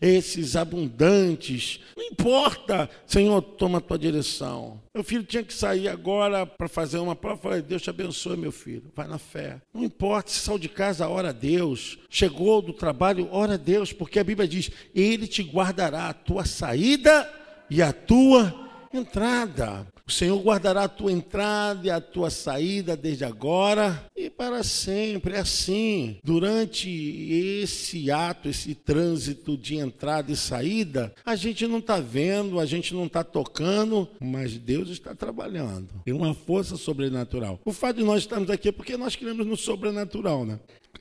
esses 0.00 0.56
abundantes. 0.56 1.80
Não 1.96 2.04
importa, 2.04 2.88
Senhor, 3.06 3.40
toma 3.42 3.78
a 3.78 3.80
tua 3.80 3.98
direção. 3.98 4.80
Meu 4.94 5.02
filho 5.02 5.24
tinha 5.24 5.42
que 5.42 5.54
sair 5.54 5.88
agora 5.88 6.44
para 6.44 6.68
fazer 6.68 6.98
uma 6.98 7.16
prova. 7.16 7.40
Falei, 7.40 7.62
Deus 7.62 7.82
te 7.82 7.90
abençoe, 7.90 8.36
meu 8.36 8.52
filho. 8.52 8.90
Vai 8.94 9.08
na 9.08 9.18
fé. 9.18 9.60
Não 9.72 9.82
importa 9.82 10.30
se 10.30 10.38
saiu 10.38 10.58
de 10.58 10.68
casa, 10.68 11.08
ora 11.08 11.30
a 11.30 11.32
Deus. 11.32 11.98
Chegou 12.10 12.60
do 12.60 12.72
trabalho, 12.72 13.28
ora 13.32 13.54
a 13.54 13.56
Deus, 13.56 13.92
porque 13.92 14.18
a 14.18 14.24
Bíblia 14.24 14.46
diz: 14.46 14.70
Ele 14.94 15.26
te 15.26 15.42
guardará 15.42 16.08
a 16.08 16.14
tua 16.14 16.44
saída 16.44 17.28
e 17.70 17.80
a 17.80 17.92
tua 17.92 18.61
entrada. 18.96 19.86
O 20.06 20.10
Senhor 20.10 20.38
guardará 20.42 20.84
a 20.84 20.88
tua 20.88 21.12
entrada 21.12 21.86
e 21.86 21.90
a 21.90 22.00
tua 22.00 22.28
saída 22.28 22.96
desde 22.96 23.24
agora 23.24 24.04
e 24.16 24.28
para 24.28 24.62
sempre. 24.62 25.34
É 25.34 25.38
assim. 25.38 26.18
Durante 26.22 26.90
esse 26.90 28.10
ato, 28.10 28.48
esse 28.48 28.74
trânsito 28.74 29.56
de 29.56 29.76
entrada 29.76 30.30
e 30.30 30.36
saída, 30.36 31.14
a 31.24 31.36
gente 31.36 31.66
não 31.66 31.78
está 31.78 32.00
vendo, 32.00 32.58
a 32.58 32.66
gente 32.66 32.92
não 32.94 33.06
está 33.06 33.22
tocando, 33.22 34.08
mas 34.20 34.58
Deus 34.58 34.88
está 34.90 35.14
trabalhando. 35.14 35.88
Tem 36.04 36.12
uma 36.12 36.34
força 36.34 36.76
sobrenatural. 36.76 37.60
O 37.64 37.72
fato 37.72 37.96
de 37.96 38.04
nós 38.04 38.22
estarmos 38.22 38.50
aqui 38.50 38.68
é 38.68 38.72
porque 38.72 38.96
nós 38.96 39.16
cremos 39.16 39.46
no 39.46 39.56
sobrenatural, 39.56 40.44
né? 40.44 40.58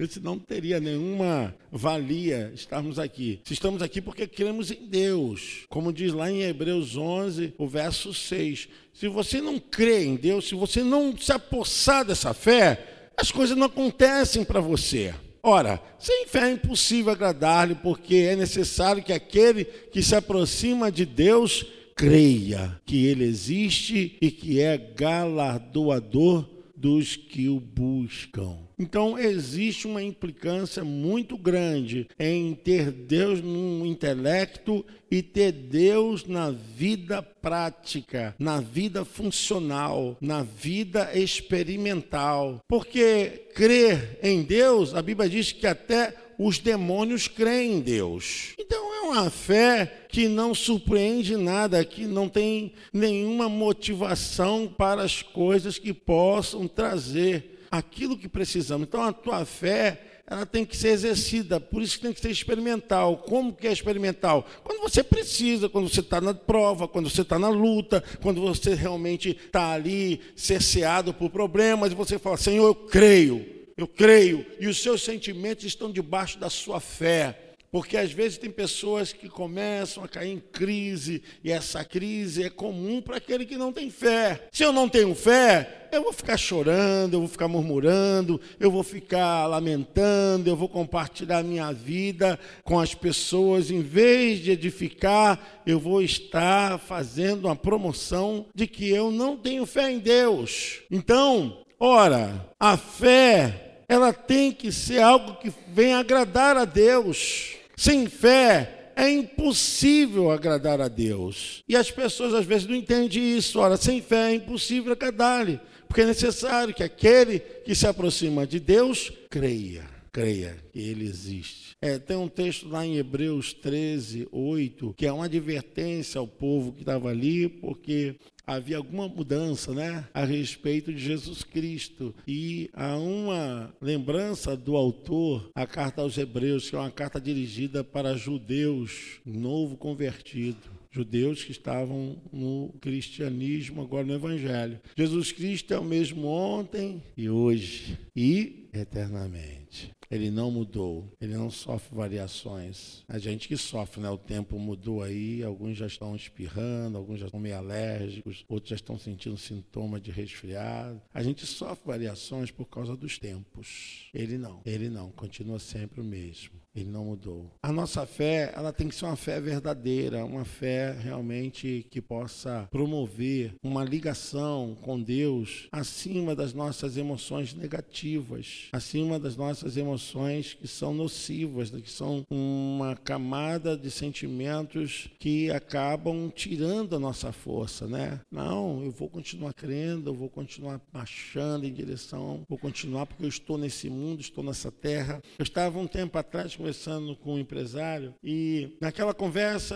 Senão 0.08 0.32
não 0.32 0.40
teria 0.40 0.80
nenhuma 0.80 1.54
valia 1.72 2.52
estarmos 2.56 2.98
aqui. 2.98 3.42
Estamos 3.50 3.82
aqui 3.82 4.00
porque 4.00 4.26
cremos 4.26 4.72
em 4.72 4.88
Deus, 4.88 5.66
como 5.68 5.92
diz 5.92 6.14
lá 6.14 6.32
em 6.32 6.44
Hebreus 6.44 6.96
11, 6.96 7.54
o 7.58 7.68
verso 7.68 8.14
6. 8.14 8.70
Se 8.94 9.08
você 9.08 9.42
não 9.42 9.60
crê 9.60 10.06
em 10.06 10.16
Deus, 10.16 10.48
se 10.48 10.56
você 10.56 10.84
não 10.84 11.16
se 11.18 11.34
apossar 11.34 12.06
dessa 12.06 12.34
fé, 12.34 13.12
as 13.18 13.32
coisas 13.32 13.58
não 13.58 13.66
acontecem 13.66 14.46
para 14.46 14.62
você. 14.62 15.14
Ora, 15.44 15.82
sem 16.00 16.28
fé 16.28 16.50
é 16.50 16.54
impossível 16.54 17.12
agradar-lhe, 17.12 17.76
porque 17.76 18.16
é 18.16 18.36
necessário 18.36 19.04
que 19.04 19.12
aquele 19.12 19.66
que 19.66 20.02
se 20.02 20.16
aproxima 20.16 20.92
de 20.92 21.06
Deus 21.06 21.66
creia 21.96 22.80
que 22.86 23.06
ele 23.06 23.24
existe 23.24 24.18
e 24.22 24.32
que 24.32 24.60
é 24.62 24.78
galardoador 24.78 26.46
dos 26.82 27.16
que 27.16 27.48
o 27.48 27.60
buscam. 27.60 28.58
Então, 28.80 29.18
existe 29.18 29.86
uma 29.86 30.02
implicância 30.02 30.84
muito 30.84 31.38
grande 31.38 32.08
em 32.18 32.56
ter 32.56 32.92
Deus 32.92 33.40
no 33.40 33.86
intelecto 33.86 34.84
e 35.12 35.22
ter 35.22 35.52
Deus 35.52 36.26
na 36.26 36.50
vida 36.50 37.22
prática, 37.22 38.34
na 38.40 38.60
vida 38.60 39.06
funcional, 39.06 40.18
na 40.20 40.42
vida 40.42 41.12
experimental. 41.14 42.60
Porque 42.68 43.46
crer 43.54 44.18
em 44.24 44.42
Deus, 44.42 44.96
a 44.96 45.02
Bíblia 45.04 45.30
diz 45.30 45.52
que 45.52 45.68
até 45.68 46.16
os 46.44 46.58
demônios 46.58 47.28
creem 47.28 47.74
em 47.74 47.80
Deus. 47.80 48.56
Então 48.58 48.96
é 48.96 49.02
uma 49.02 49.30
fé 49.30 50.06
que 50.10 50.28
não 50.28 50.56
surpreende 50.56 51.38
nada, 51.38 51.86
que 51.86 52.06
não 52.06 52.28
tem 52.28 52.74
nenhuma 52.92 53.48
motivação 53.48 54.68
para 54.68 55.04
as 55.04 55.22
coisas 55.22 55.78
que 55.78 55.94
possam 55.94 56.68
trazer 56.68 57.66
aquilo 57.70 58.18
que 58.18 58.28
precisamos. 58.28 58.88
Então 58.88 59.04
a 59.04 59.14
tua 59.14 59.46
fé 59.46 60.02
ela 60.26 60.46
tem 60.46 60.66
que 60.66 60.76
ser 60.78 60.90
exercida, 60.90 61.60
por 61.60 61.82
isso 61.82 61.98
que 61.98 62.04
tem 62.04 62.14
que 62.14 62.22
ser 62.22 62.32
experimental. 62.32 63.18
Como 63.18 63.54
que 63.54 63.68
é 63.68 63.72
experimental? 63.72 64.48
Quando 64.64 64.82
você 64.82 65.04
precisa, 65.04 65.70
quando 65.70 65.90
você 65.90 66.00
está 66.00 66.20
na 66.22 66.34
prova, 66.34 66.88
quando 66.88 67.10
você 67.10 67.22
está 67.22 67.38
na 67.38 67.50
luta, 67.50 68.04
quando 68.22 68.42
você 68.42 68.74
realmente 68.74 69.30
está 69.30 69.74
ali 69.74 70.22
cerceado 70.36 71.14
por 71.14 71.30
problemas, 71.30 71.92
e 71.92 71.96
você 71.96 72.18
fala, 72.18 72.38
Senhor, 72.38 72.66
eu 72.66 72.74
creio, 72.74 73.61
eu 73.78 73.88
creio, 73.88 74.46
e 74.60 74.68
os 74.68 74.82
seus 74.82 75.04
sentimentos 75.04 75.66
estão 75.66 75.92
debaixo 75.92 76.38
da 76.38 76.50
sua 76.50 76.80
fé. 76.80 77.52
Porque 77.72 77.96
às 77.96 78.12
vezes 78.12 78.38
tem 78.38 78.50
pessoas 78.50 79.14
que 79.14 79.30
começam 79.30 80.04
a 80.04 80.08
cair 80.08 80.34
em 80.34 80.40
crise, 80.40 81.24
e 81.42 81.50
essa 81.50 81.86
crise 81.86 82.44
é 82.44 82.50
comum 82.50 83.02
para 83.02 83.16
aquele 83.16 83.46
que 83.46 83.56
não 83.56 83.72
tem 83.72 83.90
fé. 83.90 84.50
Se 84.52 84.62
eu 84.62 84.74
não 84.74 84.90
tenho 84.90 85.16
fé, 85.16 85.88
eu 85.90 86.04
vou 86.04 86.12
ficar 86.12 86.36
chorando, 86.36 87.14
eu 87.14 87.20
vou 87.22 87.30
ficar 87.30 87.48
murmurando, 87.48 88.42
eu 88.60 88.70
vou 88.70 88.84
ficar 88.84 89.48
lamentando, 89.48 90.50
eu 90.50 90.56
vou 90.56 90.68
compartilhar 90.68 91.44
minha 91.44 91.72
vida 91.72 92.38
com 92.66 92.78
as 92.78 92.94
pessoas, 92.94 93.72
em 93.72 93.82
vez 93.82 94.40
de 94.40 94.52
edificar, 94.52 95.62
eu 95.66 95.80
vou 95.80 96.02
estar 96.02 96.78
fazendo 96.78 97.46
uma 97.46 97.56
promoção 97.56 98.48
de 98.54 98.68
que 98.68 98.90
eu 98.90 99.12
não 99.12 99.38
tenho 99.38 99.66
fé 99.66 99.90
em 99.90 100.00
Deus. 100.00 100.82
Então, 100.92 101.64
ora, 101.82 102.48
a 102.60 102.78
fé, 102.78 103.84
ela 103.88 104.14
tem 104.14 104.52
que 104.52 104.72
ser 104.72 105.02
algo 105.02 105.36
que 105.36 105.52
venha 105.68 105.98
agradar 105.98 106.56
a 106.56 106.66
Deus. 106.66 107.56
Sem 107.76 108.08
fé 108.08 108.94
é 108.96 109.10
impossível 109.10 110.30
agradar 110.30 110.80
a 110.80 110.88
Deus. 110.88 111.64
E 111.68 111.76
as 111.76 111.90
pessoas 111.90 112.34
às 112.34 112.46
vezes 112.46 112.68
não 112.68 112.76
entendem 112.76 113.36
isso. 113.38 113.60
Ora, 113.60 113.76
sem 113.78 114.02
fé 114.02 114.32
é 114.32 114.36
impossível 114.36 114.94
agradar-lhe, 114.94 115.60
porque 115.88 116.02
é 116.02 116.06
necessário 116.06 116.74
que 116.74 116.84
aquele 116.84 117.40
que 117.40 117.74
se 117.74 117.88
aproxima 117.88 118.46
de 118.46 118.60
Deus 118.60 119.12
creia. 119.30 119.84
Creia 120.12 120.58
que 120.72 120.80
Ele 120.80 121.06
existe. 121.06 121.71
É, 121.84 121.98
tem 121.98 122.16
um 122.16 122.28
texto 122.28 122.70
lá 122.70 122.86
em 122.86 122.98
Hebreus 122.98 123.54
13, 123.54 124.28
8, 124.32 124.94
que 124.96 125.08
é 125.08 125.12
uma 125.12 125.26
advertência 125.26 126.20
ao 126.20 126.28
povo 126.28 126.72
que 126.74 126.82
estava 126.82 127.10
ali, 127.10 127.50
porque 127.50 128.18
havia 128.46 128.78
alguma 128.78 129.08
mudança 129.08 129.74
né, 129.74 130.08
a 130.14 130.24
respeito 130.24 130.94
de 130.94 131.00
Jesus 131.00 131.44
Cristo. 131.44 132.14
E 132.28 132.70
há 132.72 132.96
uma 132.98 133.74
lembrança 133.82 134.56
do 134.56 134.76
autor, 134.76 135.50
a 135.56 135.66
carta 135.66 136.04
aos 136.04 136.20
Hebreus, 136.20 136.70
que 136.70 136.76
é 136.76 136.80
uma 136.80 136.92
carta 136.92 137.20
dirigida 137.20 137.84
para 137.84 138.16
judeus, 138.16 139.20
novo 139.26 139.76
convertido 139.76 140.82
judeus 140.94 141.44
que 141.44 141.54
estavam 141.54 142.22
no 142.34 142.74
cristianismo, 142.82 143.82
agora 143.82 144.06
no 144.06 144.14
evangelho. 144.14 144.78
Jesus 144.96 145.32
Cristo 145.32 145.74
é 145.74 145.80
o 145.80 145.86
mesmo 145.86 146.28
ontem 146.28 147.02
e 147.16 147.30
hoje 147.30 147.98
e 148.14 148.70
eternamente. 148.74 149.90
Ele 150.12 150.30
não 150.30 150.52
mudou, 150.52 151.10
ele 151.22 151.36
não 151.36 151.50
sofre 151.50 151.96
variações. 151.96 153.04
A 153.08 153.18
gente 153.18 153.48
que 153.48 153.56
sofre, 153.56 154.02
né? 154.02 154.10
O 154.10 154.18
tempo 154.18 154.60
mudou 154.60 155.02
aí, 155.02 155.42
alguns 155.42 155.78
já 155.78 155.88
estão 155.88 156.16
espirrando, 156.16 156.98
alguns 156.98 157.20
já 157.20 157.28
estão 157.28 157.40
meio 157.40 157.58
alérgicos, 157.58 158.44
outros 158.50 158.70
já 158.70 158.76
estão 158.76 159.00
sentindo 159.00 159.38
sintomas 159.38 160.02
de 160.02 160.12
resfriado. 160.12 161.02
A 161.14 161.24
gente 161.24 161.46
sofre 161.46 161.88
variações 161.88 162.52
por 162.52 162.66
causa 162.66 162.96
dos 162.96 163.18
tempos. 163.18 164.10
Ele 164.14 164.38
não, 164.38 164.62
ele 164.66 164.90
não, 164.90 165.10
continua 165.12 165.60
sempre 165.60 166.02
o 166.02 166.04
mesmo. 166.04 166.61
Ele 166.74 166.90
não 166.90 167.06
mudou. 167.06 167.52
A 167.62 167.72
nossa 167.72 168.06
fé, 168.06 168.54
ela 168.56 168.72
tem 168.72 168.88
que 168.88 168.96
ser 168.96 169.06
uma 169.06 169.16
fé 169.16 169.40
verdadeira, 169.42 170.24
uma 170.24 170.46
fé 170.46 170.92
realmente 170.92 171.86
que 171.90 172.02
possa 172.02 172.68
promover 172.72 173.54
uma 173.62 173.84
ligação 173.84 174.76
com 174.82 175.02
Deus 175.02 175.68
acima 175.72 176.36
das 176.36 176.54
nossas 176.54 176.96
emoções 176.96 177.54
negativas, 177.54 178.70
acima 178.72 179.20
das 179.20 179.36
nossas 179.36 179.76
emoções 179.76 180.54
que 180.54 180.68
são 180.68 180.94
nocivas, 180.94 181.70
que 181.70 181.90
são 181.90 182.26
uma 182.30 182.96
camada 182.96 183.76
de 183.76 183.92
sentimentos 183.92 185.10
que 185.20 185.52
acabam 185.52 186.30
tirando 186.34 186.96
a 186.96 187.00
nossa 187.00 187.32
força, 187.32 187.88
né? 187.88 188.22
Não, 188.32 188.82
eu 188.84 188.92
vou 188.92 189.10
continuar 189.10 189.54
crendo, 189.54 190.10
eu 190.10 190.16
vou 190.16 190.30
continuar 190.30 190.80
marchando 190.94 191.66
em 191.66 191.74
direção, 191.74 192.44
vou 192.48 192.58
continuar 192.58 193.06
porque 193.06 193.24
eu 193.24 193.30
estou 193.30 193.58
nesse 193.58 193.90
mundo, 193.90 194.22
estou 194.22 194.44
nessa 194.44 194.72
terra. 194.72 195.22
Eu 195.38 195.44
estava 195.44 195.78
um 195.78 195.88
tempo 195.88 196.18
atrás 196.18 196.56
conversando 196.62 197.16
com 197.16 197.34
um 197.34 197.40
empresário 197.40 198.14
e 198.24 198.78
naquela 198.80 199.16
conversa 199.16 199.76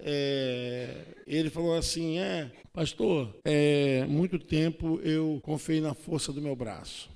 é, 0.00 1.04
ele 1.26 1.50
falou 1.50 1.76
assim: 1.76 2.18
é, 2.18 2.50
pastor, 2.72 3.36
é, 3.44 4.06
muito 4.06 4.38
tempo 4.38 4.98
eu 5.04 5.38
confiei 5.42 5.80
na 5.82 5.92
força 5.92 6.32
do 6.32 6.40
meu 6.40 6.56
braço 6.56 7.10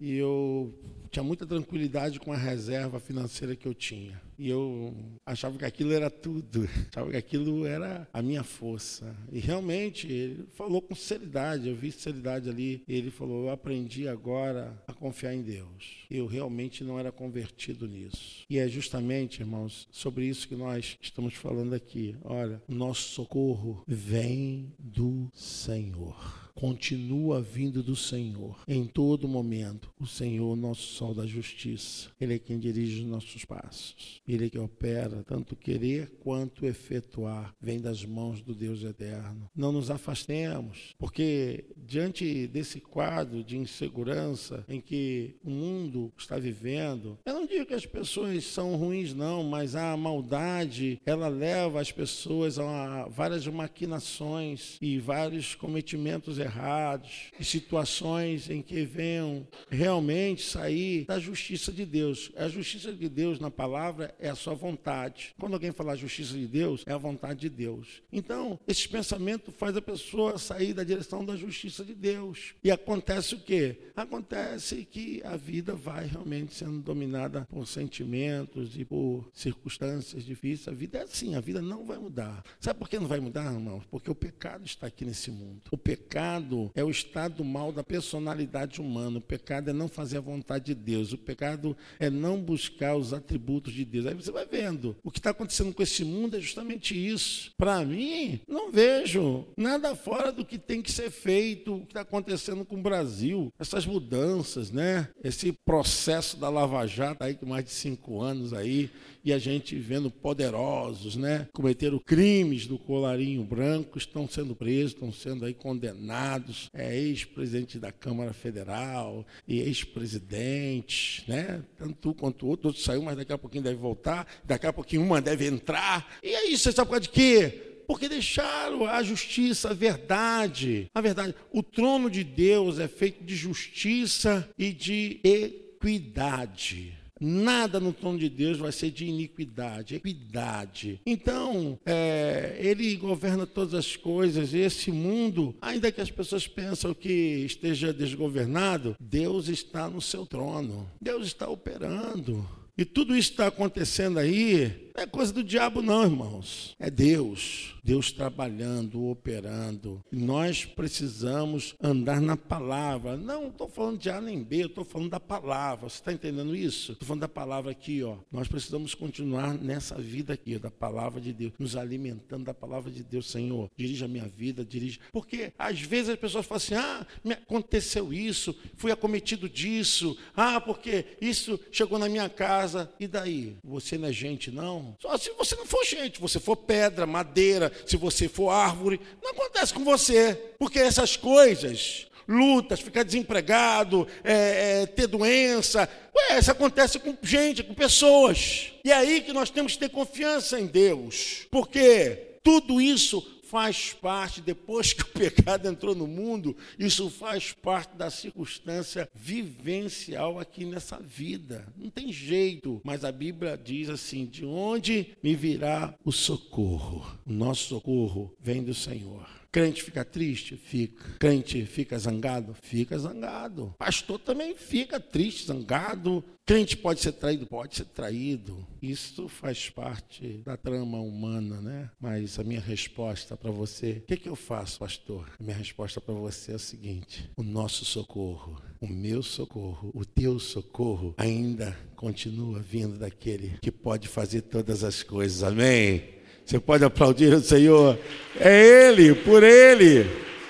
e 0.00 0.16
eu 0.16 0.72
tinha 1.10 1.22
muita 1.22 1.46
tranquilidade 1.46 2.18
com 2.18 2.32
a 2.32 2.36
reserva 2.36 2.98
financeira 2.98 3.54
que 3.54 3.68
eu 3.68 3.74
tinha. 3.74 4.20
E 4.38 4.48
eu 4.48 4.94
achava 5.24 5.58
que 5.58 5.64
aquilo 5.64 5.92
era 5.92 6.10
tudo, 6.10 6.68
achava 6.90 7.10
que 7.10 7.16
aquilo 7.16 7.66
era 7.66 8.08
a 8.12 8.22
minha 8.22 8.42
força. 8.42 9.14
E 9.30 9.38
realmente 9.38 10.10
ele 10.10 10.46
falou 10.54 10.82
com 10.82 10.94
sinceridade, 10.94 11.68
eu 11.68 11.76
vi 11.76 11.92
sinceridade 11.92 12.48
ali. 12.48 12.82
Ele 12.88 13.10
falou: 13.10 13.44
Eu 13.44 13.50
aprendi 13.50 14.08
agora 14.08 14.82
a 14.86 14.92
confiar 14.92 15.34
em 15.34 15.42
Deus. 15.42 16.06
Eu 16.10 16.26
realmente 16.26 16.84
não 16.84 16.98
era 16.98 17.12
convertido 17.12 17.86
nisso. 17.86 18.44
E 18.48 18.58
é 18.58 18.68
justamente, 18.68 19.40
irmãos, 19.40 19.88
sobre 19.90 20.26
isso 20.26 20.48
que 20.48 20.56
nós 20.56 20.96
estamos 21.00 21.34
falando 21.34 21.74
aqui. 21.74 22.16
Olha, 22.22 22.62
nosso 22.68 23.10
socorro 23.10 23.82
vem 23.86 24.72
do 24.78 25.30
Senhor 25.34 26.42
continua 26.54 27.40
vindo 27.40 27.82
do 27.82 27.96
Senhor 27.96 28.62
em 28.68 28.84
todo 28.84 29.28
momento. 29.28 29.90
O 29.98 30.06
Senhor, 30.06 30.54
nosso 30.56 30.82
sol 30.82 31.14
da 31.14 31.26
justiça, 31.26 32.10
Ele 32.20 32.34
é 32.34 32.38
quem 32.38 32.58
dirige 32.58 33.00
os 33.00 33.06
nossos 33.06 33.44
passos. 33.44 34.20
Ele 34.26 34.48
que 34.48 34.58
opera, 34.58 35.24
tanto 35.26 35.56
querer 35.56 36.10
quanto 36.20 36.66
efetuar, 36.66 37.54
vem 37.60 37.80
das 37.80 38.04
mãos 38.04 38.40
do 38.40 38.54
Deus 38.54 38.82
eterno. 38.82 39.50
Não 39.54 39.72
nos 39.72 39.90
afastemos, 39.90 40.94
porque 40.98 41.64
diante 41.76 42.46
desse 42.46 42.80
quadro 42.80 43.42
de 43.42 43.56
insegurança 43.56 44.64
em 44.68 44.80
que 44.80 45.36
o 45.42 45.50
mundo 45.50 46.12
está 46.16 46.38
vivendo, 46.38 47.18
eu 47.24 47.34
não 47.34 47.46
digo 47.46 47.66
que 47.66 47.74
as 47.74 47.86
pessoas 47.86 48.44
são 48.44 48.76
ruins, 48.76 49.14
não, 49.14 49.42
mas 49.42 49.74
a 49.74 49.96
maldade 49.96 51.00
ela 51.04 51.28
leva 51.28 51.80
as 51.80 51.90
pessoas 51.90 52.58
a 52.58 53.08
várias 53.08 53.46
maquinações 53.46 54.78
e 54.80 54.98
vários 54.98 55.54
cometimentos 55.54 56.38
errados, 56.38 57.30
e 57.38 57.44
situações 57.44 58.48
em 58.48 58.62
que 58.62 58.84
venham 58.84 59.46
realmente 59.68 60.42
sair 60.42 61.04
da 61.06 61.18
justiça 61.18 61.72
de 61.72 61.84
Deus. 61.84 62.30
A 62.36 62.48
justiça 62.48 62.92
de 62.92 63.08
Deus 63.08 63.38
na 63.38 63.50
palavra 63.50 64.11
é 64.18 64.28
a 64.28 64.34
sua 64.34 64.54
vontade. 64.54 65.34
Quando 65.38 65.54
alguém 65.54 65.72
falar 65.72 65.96
justiça 65.96 66.34
de 66.34 66.46
Deus, 66.46 66.82
é 66.86 66.92
a 66.92 66.98
vontade 66.98 67.40
de 67.40 67.48
Deus. 67.48 68.02
Então, 68.12 68.58
esse 68.66 68.88
pensamento 68.88 69.52
faz 69.52 69.76
a 69.76 69.82
pessoa 69.82 70.38
sair 70.38 70.72
da 70.72 70.84
direção 70.84 71.24
da 71.24 71.36
justiça 71.36 71.84
de 71.84 71.94
Deus. 71.94 72.54
E 72.62 72.70
acontece 72.70 73.34
o 73.34 73.40
quê? 73.40 73.76
Acontece 73.96 74.84
que 74.84 75.22
a 75.24 75.36
vida 75.36 75.74
vai 75.74 76.06
realmente 76.06 76.54
sendo 76.54 76.80
dominada 76.80 77.46
por 77.50 77.66
sentimentos 77.66 78.76
e 78.78 78.84
por 78.84 79.28
circunstâncias 79.32 80.24
difíceis. 80.24 80.68
A 80.68 80.72
vida 80.72 80.98
é 80.98 81.02
assim, 81.02 81.34
a 81.34 81.40
vida 81.40 81.60
não 81.60 81.84
vai 81.84 81.98
mudar. 81.98 82.42
Sabe 82.60 82.78
por 82.78 82.88
que 82.88 82.98
não 82.98 83.08
vai 83.08 83.20
mudar, 83.20 83.52
irmãos? 83.52 83.84
Porque 83.90 84.10
o 84.10 84.14
pecado 84.14 84.64
está 84.64 84.86
aqui 84.86 85.04
nesse 85.04 85.30
mundo. 85.30 85.62
O 85.70 85.78
pecado 85.78 86.70
é 86.74 86.84
o 86.84 86.90
estado 86.90 87.44
mal 87.44 87.72
da 87.72 87.82
personalidade 87.82 88.80
humana. 88.80 89.18
O 89.18 89.20
pecado 89.20 89.70
é 89.70 89.72
não 89.72 89.88
fazer 89.88 90.18
a 90.18 90.20
vontade 90.20 90.66
de 90.66 90.74
Deus. 90.74 91.12
O 91.12 91.18
pecado 91.18 91.76
é 91.98 92.10
não 92.10 92.40
buscar 92.40 92.96
os 92.96 93.12
atributos 93.12 93.72
de 93.72 93.84
Deus. 93.84 94.01
Aí 94.08 94.14
você 94.14 94.30
vai 94.30 94.46
vendo. 94.46 94.96
O 95.02 95.10
que 95.10 95.18
está 95.18 95.30
acontecendo 95.30 95.72
com 95.72 95.82
esse 95.82 96.04
mundo 96.04 96.36
é 96.36 96.40
justamente 96.40 96.94
isso. 96.94 97.52
Para 97.56 97.84
mim, 97.84 98.40
não 98.48 98.70
vejo 98.70 99.46
nada 99.56 99.94
fora 99.94 100.32
do 100.32 100.44
que 100.44 100.58
tem 100.58 100.82
que 100.82 100.90
ser 100.90 101.10
feito, 101.10 101.74
o 101.74 101.80
que 101.80 101.92
está 101.92 102.00
acontecendo 102.02 102.64
com 102.64 102.76
o 102.76 102.82
Brasil. 102.82 103.52
Essas 103.58 103.86
mudanças, 103.86 104.70
né? 104.70 105.08
Esse 105.22 105.52
processo 105.64 106.36
da 106.36 106.48
Lava 106.48 106.86
Jato 106.86 107.22
aí, 107.22 107.34
com 107.34 107.46
mais 107.46 107.64
de 107.64 107.70
cinco 107.70 108.20
anos 108.20 108.52
aí, 108.52 108.90
e 109.24 109.32
a 109.32 109.38
gente 109.38 109.76
vendo 109.76 110.10
poderosos, 110.10 111.16
né? 111.16 111.48
Cometeram 111.52 111.98
crimes 111.98 112.66
do 112.66 112.78
colarinho 112.78 113.44
branco, 113.44 113.98
estão 113.98 114.28
sendo 114.28 114.54
presos, 114.54 114.92
estão 114.92 115.12
sendo 115.12 115.44
aí 115.44 115.54
condenados, 115.54 116.68
é 116.72 116.96
ex-presidente 116.96 117.78
da 117.78 117.92
Câmara 117.92 118.32
Federal 118.32 119.26
e 119.46 119.60
ex-presidente, 119.60 121.24
né? 121.28 121.62
Tanto 121.76 122.10
um 122.10 122.14
quanto 122.14 122.46
outro, 122.46 122.68
outro 122.68 122.82
saiu, 122.82 123.02
mas 123.02 123.16
daqui 123.16 123.32
a 123.32 123.38
pouquinho 123.38 123.64
deve 123.64 123.76
voltar, 123.76 124.26
daqui 124.44 124.66
a 124.66 124.72
pouquinho 124.72 125.02
uma 125.02 125.20
deve 125.20 125.46
entrar. 125.46 126.18
E 126.22 126.34
aí, 126.34 126.56
você 126.56 126.72
sabe 126.72 126.86
por 126.86 126.92
causa 126.92 127.02
de 127.02 127.10
quê? 127.10 127.68
porque 127.86 128.08
deixaram 128.08 128.86
a 128.86 129.02
justiça, 129.02 129.70
a 129.70 129.74
verdade. 129.74 130.86
A 130.94 131.00
verdade, 131.00 131.34
o 131.52 131.62
trono 131.62 132.10
de 132.10 132.24
Deus 132.24 132.78
é 132.78 132.88
feito 132.88 133.22
de 133.22 133.36
justiça 133.36 134.48
e 134.56 134.72
de 134.72 135.20
equidade. 135.22 137.01
Nada 137.24 137.78
no 137.78 137.92
trono 137.92 138.18
de 138.18 138.28
Deus 138.28 138.58
vai 138.58 138.72
ser 138.72 138.90
de 138.90 139.06
iniquidade, 139.06 139.94
equidade. 139.94 141.00
Então, 141.06 141.78
é, 141.86 142.56
Ele 142.58 142.96
governa 142.96 143.46
todas 143.46 143.74
as 143.74 143.96
coisas. 143.96 144.52
E 144.52 144.58
esse 144.58 144.90
mundo, 144.90 145.54
ainda 145.60 145.92
que 145.92 146.00
as 146.00 146.10
pessoas 146.10 146.48
pensam 146.48 146.92
que 146.92 147.08
esteja 147.46 147.92
desgovernado, 147.92 148.96
Deus 148.98 149.48
está 149.48 149.88
no 149.88 150.00
seu 150.00 150.26
trono. 150.26 150.90
Deus 151.00 151.28
está 151.28 151.48
operando. 151.48 152.46
E 152.76 152.84
tudo 152.84 153.14
isso 153.14 153.30
está 153.30 153.48
acontecendo 153.48 154.18
aí, 154.18 154.90
não 154.94 155.02
é 155.02 155.06
coisa 155.06 155.32
do 155.32 155.42
diabo, 155.42 155.80
não, 155.80 156.04
irmãos. 156.04 156.76
É 156.78 156.90
Deus. 156.90 157.74
Deus 157.82 158.12
trabalhando, 158.12 159.08
operando. 159.08 160.04
Nós 160.12 160.64
precisamos 160.64 161.74
andar 161.82 162.20
na 162.20 162.36
palavra. 162.36 163.16
Não 163.16 163.48
estou 163.48 163.68
falando 163.68 163.98
de 163.98 164.10
A 164.10 164.20
nem 164.20 164.42
B, 164.42 164.66
estou 164.66 164.84
falando 164.84 165.10
da 165.10 165.18
palavra. 165.18 165.88
Você 165.88 165.96
está 165.96 166.12
entendendo 166.12 166.54
isso? 166.54 166.92
Estou 166.92 167.08
falando 167.08 167.22
da 167.22 167.28
palavra 167.28 167.72
aqui, 167.72 168.02
ó. 168.02 168.16
Nós 168.30 168.46
precisamos 168.46 168.94
continuar 168.94 169.54
nessa 169.54 169.96
vida 169.96 170.34
aqui, 170.34 170.58
da 170.58 170.70
palavra 170.70 171.20
de 171.20 171.32
Deus, 171.32 171.52
nos 171.58 171.74
alimentando 171.74 172.44
da 172.44 172.54
palavra 172.54 172.90
de 172.90 173.02
Deus, 173.02 173.30
Senhor. 173.30 173.70
Dirige 173.76 174.04
a 174.04 174.08
minha 174.08 174.28
vida, 174.28 174.64
dirige. 174.64 175.00
Porque 175.10 175.52
às 175.58 175.80
vezes 175.80 176.10
as 176.10 176.18
pessoas 176.18 176.46
falam 176.46 176.58
assim: 176.58 176.74
ah, 176.74 177.06
me 177.24 177.32
aconteceu 177.32 178.12
isso, 178.12 178.54
fui 178.76 178.92
acometido 178.92 179.48
disso, 179.48 180.16
ah, 180.36 180.60
porque 180.60 181.06
isso 181.20 181.58
chegou 181.70 181.98
na 181.98 182.08
minha 182.08 182.28
casa. 182.28 182.92
E 183.00 183.08
daí? 183.08 183.56
Você 183.64 183.96
não 183.96 184.08
é 184.08 184.12
gente, 184.12 184.50
não? 184.50 184.81
Só 185.00 185.16
se 185.16 185.30
você 185.32 185.56
não 185.56 185.66
for 185.66 185.84
gente, 185.84 186.20
você 186.20 186.38
for 186.38 186.56
pedra, 186.56 187.06
madeira, 187.06 187.72
se 187.86 187.96
você 187.96 188.28
for 188.28 188.50
árvore, 188.50 189.00
não 189.22 189.30
acontece 189.32 189.72
com 189.74 189.84
você. 189.84 190.34
Porque 190.58 190.78
essas 190.78 191.16
coisas, 191.16 192.06
lutas, 192.26 192.80
ficar 192.80 193.02
desempregado, 193.02 194.06
é, 194.24 194.82
é, 194.82 194.86
ter 194.86 195.06
doença, 195.06 195.88
ué, 196.14 196.38
isso 196.38 196.50
acontece 196.50 196.98
com 196.98 197.16
gente, 197.22 197.62
com 197.62 197.74
pessoas. 197.74 198.72
E 198.84 198.90
é 198.90 198.94
aí 198.94 199.20
que 199.20 199.32
nós 199.32 199.50
temos 199.50 199.72
que 199.72 199.78
ter 199.78 199.90
confiança 199.90 200.58
em 200.58 200.66
Deus. 200.66 201.46
Porque 201.50 202.38
tudo 202.42 202.80
isso 202.80 203.24
faz 203.52 203.92
parte, 203.92 204.40
depois 204.40 204.94
que 204.94 205.02
o 205.02 205.08
pecado 205.12 205.68
entrou 205.68 205.94
no 205.94 206.06
mundo, 206.06 206.56
isso 206.78 207.10
faz 207.10 207.52
parte 207.52 207.94
da 207.98 208.08
circunstância 208.08 209.06
vivencial 209.14 210.40
aqui 210.40 210.64
nessa 210.64 210.98
vida. 210.98 211.70
Não 211.76 211.90
tem 211.90 212.10
jeito. 212.10 212.80
Mas 212.82 213.04
a 213.04 213.12
Bíblia 213.12 213.60
diz 213.62 213.90
assim: 213.90 214.24
de 214.24 214.46
onde 214.46 215.14
me 215.22 215.36
virá 215.36 215.94
o 216.02 216.10
socorro? 216.10 217.04
O 217.26 217.32
nosso 217.32 217.68
socorro 217.68 218.34
vem 218.40 218.64
do 218.64 218.72
Senhor. 218.72 219.41
Crente 219.52 219.82
fica 219.82 220.02
triste? 220.02 220.56
Fica. 220.56 221.04
Crente 221.18 221.66
fica 221.66 221.98
zangado? 221.98 222.56
Fica 222.62 222.98
zangado. 222.98 223.74
Pastor 223.78 224.18
também 224.18 224.54
fica 224.54 224.98
triste, 224.98 225.46
zangado. 225.46 226.24
Crente 226.46 226.74
pode 226.74 227.00
ser 227.00 227.12
traído? 227.12 227.46
Pode 227.46 227.76
ser 227.76 227.84
traído. 227.84 228.66
Isso 228.80 229.28
faz 229.28 229.68
parte 229.68 230.42
da 230.42 230.56
trama 230.56 231.00
humana, 231.00 231.60
né? 231.60 231.90
Mas 232.00 232.38
a 232.38 232.42
minha 232.42 232.62
resposta 232.62 233.36
para 233.36 233.50
você, 233.50 234.02
o 234.02 234.06
que, 234.06 234.16
que 234.16 234.28
eu 234.28 234.34
faço, 234.34 234.78
pastor? 234.78 235.30
A 235.38 235.42
minha 235.42 235.56
resposta 235.56 236.00
para 236.00 236.14
você 236.14 236.52
é 236.52 236.56
o 236.56 236.58
seguinte: 236.58 237.30
o 237.36 237.42
nosso 237.42 237.84
socorro, 237.84 238.58
o 238.80 238.86
meu 238.86 239.22
socorro, 239.22 239.90
o 239.94 240.02
teu 240.02 240.38
socorro 240.38 241.14
ainda 241.18 241.78
continua 241.94 242.58
vindo 242.58 242.98
daquele 242.98 243.58
que 243.60 243.70
pode 243.70 244.08
fazer 244.08 244.40
todas 244.40 244.82
as 244.82 245.02
coisas. 245.02 245.42
Amém? 245.42 246.21
Você 246.44 246.58
pode 246.58 246.84
aplaudir 246.84 247.32
o 247.32 247.40
Senhor. 247.40 247.98
É 248.38 248.88
Ele, 248.88 249.14
por 249.14 249.42
Ele, 249.42 250.06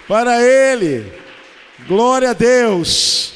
para 0.08 0.42
Ele. 0.42 1.12
Glória 1.86 2.30
a 2.30 2.32
Deus. 2.32 3.34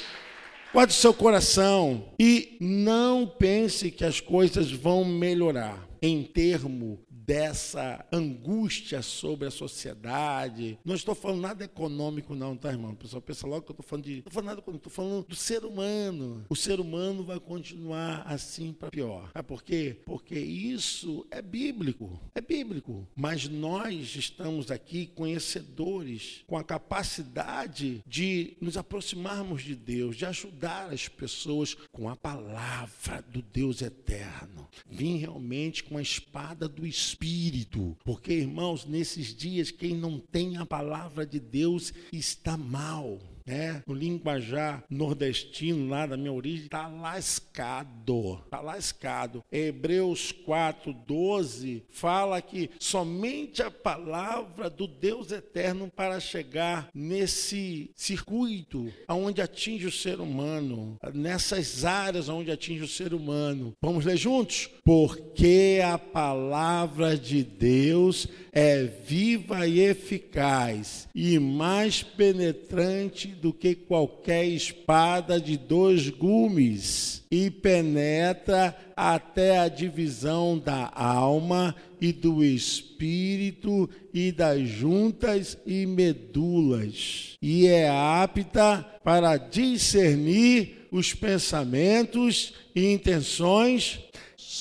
Guarde 0.72 0.92
o 0.92 0.96
seu 0.96 1.14
coração 1.14 2.04
e 2.18 2.56
não 2.60 3.26
pense 3.26 3.90
que 3.90 4.04
as 4.04 4.20
coisas 4.20 4.70
vão 4.70 5.04
melhorar 5.04 5.88
em 6.02 6.22
termo 6.22 6.98
dessa 7.26 8.06
angústia 8.12 9.02
sobre 9.02 9.48
a 9.48 9.50
sociedade. 9.50 10.78
Não 10.84 10.94
estou 10.94 11.14
falando 11.14 11.40
nada 11.40 11.64
econômico, 11.64 12.34
não, 12.36 12.56
tá, 12.56 12.70
irmão? 12.70 12.92
O 12.92 12.96
pessoal 12.96 13.20
pensa 13.20 13.46
logo 13.46 13.62
que 13.62 13.72
eu 13.72 13.74
estou 13.74 13.86
falando 13.86 14.04
de. 14.04 14.18
Estou 14.18 14.32
falando 14.32 14.46
nada 14.46 14.60
estou 14.60 14.92
falando 14.92 15.26
do 15.26 15.34
ser 15.34 15.64
humano. 15.64 16.44
O 16.48 16.54
ser 16.54 16.78
humano 16.78 17.24
vai 17.24 17.40
continuar 17.40 18.22
assim 18.26 18.72
para 18.72 18.90
pior. 18.90 19.30
Sabe 19.32 19.48
por 19.48 19.64
quê? 19.64 20.00
Porque 20.06 20.38
isso 20.38 21.26
é 21.30 21.42
bíblico. 21.42 22.20
É 22.34 22.40
bíblico. 22.40 23.06
Mas 23.16 23.48
nós 23.48 24.14
estamos 24.14 24.70
aqui 24.70 25.06
conhecedores, 25.06 26.44
com 26.46 26.56
a 26.56 26.62
capacidade 26.62 28.02
de 28.06 28.56
nos 28.60 28.76
aproximarmos 28.76 29.62
de 29.62 29.74
Deus, 29.74 30.16
de 30.16 30.26
ajudar 30.26 30.92
as 30.92 31.08
pessoas 31.08 31.76
com 31.90 32.08
a 32.08 32.14
palavra 32.14 33.22
do 33.28 33.42
Deus 33.42 33.82
eterno. 33.82 34.68
Vim 34.88 35.16
realmente 35.16 35.82
com 35.82 35.96
a 35.96 36.02
espada 36.02 36.68
do 36.68 36.86
Espírito 36.86 37.15
espírito. 37.16 37.96
Porque, 38.04 38.34
irmãos, 38.34 38.84
nesses 38.84 39.34
dias, 39.34 39.70
quem 39.70 39.94
não 39.94 40.18
tem 40.18 40.58
a 40.58 40.66
palavra 40.66 41.26
de 41.26 41.40
Deus 41.40 41.92
está 42.12 42.56
mal. 42.56 43.18
Né? 43.46 43.82
No 43.86 43.94
linguajar 43.94 44.82
nordestino 44.90 45.88
lá 45.88 46.06
da 46.06 46.16
minha 46.16 46.32
origem, 46.32 46.68
tá 46.68 46.88
lascado. 46.88 48.40
Tá 48.50 48.60
lascado. 48.60 49.44
Hebreus 49.50 50.32
4, 50.32 50.92
12 50.92 51.84
fala 51.88 52.42
que 52.42 52.70
somente 52.80 53.62
a 53.62 53.70
palavra 53.70 54.68
do 54.68 54.86
Deus 54.86 55.30
eterno 55.30 55.90
para 55.94 56.18
chegar 56.18 56.88
nesse 56.92 57.90
circuito 57.94 58.92
aonde 59.06 59.40
atinge 59.40 59.86
o 59.86 59.92
ser 59.92 60.20
humano, 60.20 60.98
nessas 61.14 61.84
áreas 61.84 62.28
onde 62.28 62.50
atinge 62.50 62.82
o 62.82 62.88
ser 62.88 63.14
humano. 63.14 63.72
Vamos 63.80 64.04
ler 64.04 64.16
juntos? 64.16 64.68
Porque 64.84 65.80
a 65.84 65.98
palavra 65.98 67.16
de 67.16 67.44
Deus 67.44 68.26
é 68.52 68.84
viva 68.84 69.66
e 69.66 69.80
eficaz 69.80 71.08
e 71.14 71.38
mais 71.38 72.02
penetrante 72.02 73.35
do 73.40 73.52
que 73.52 73.74
qualquer 73.74 74.44
espada 74.46 75.40
de 75.40 75.56
dois 75.56 76.08
gumes 76.08 77.24
e 77.30 77.50
penetra 77.50 78.76
até 78.96 79.58
a 79.58 79.68
divisão 79.68 80.58
da 80.58 80.90
alma 80.94 81.74
e 82.00 82.12
do 82.12 82.42
espírito 82.42 83.88
e 84.12 84.32
das 84.32 84.68
juntas 84.68 85.58
e 85.66 85.86
medulas, 85.86 87.36
e 87.40 87.66
é 87.66 87.88
apta 87.88 88.84
para 89.04 89.36
discernir 89.36 90.88
os 90.90 91.12
pensamentos 91.14 92.54
e 92.74 92.92
intenções 92.92 94.00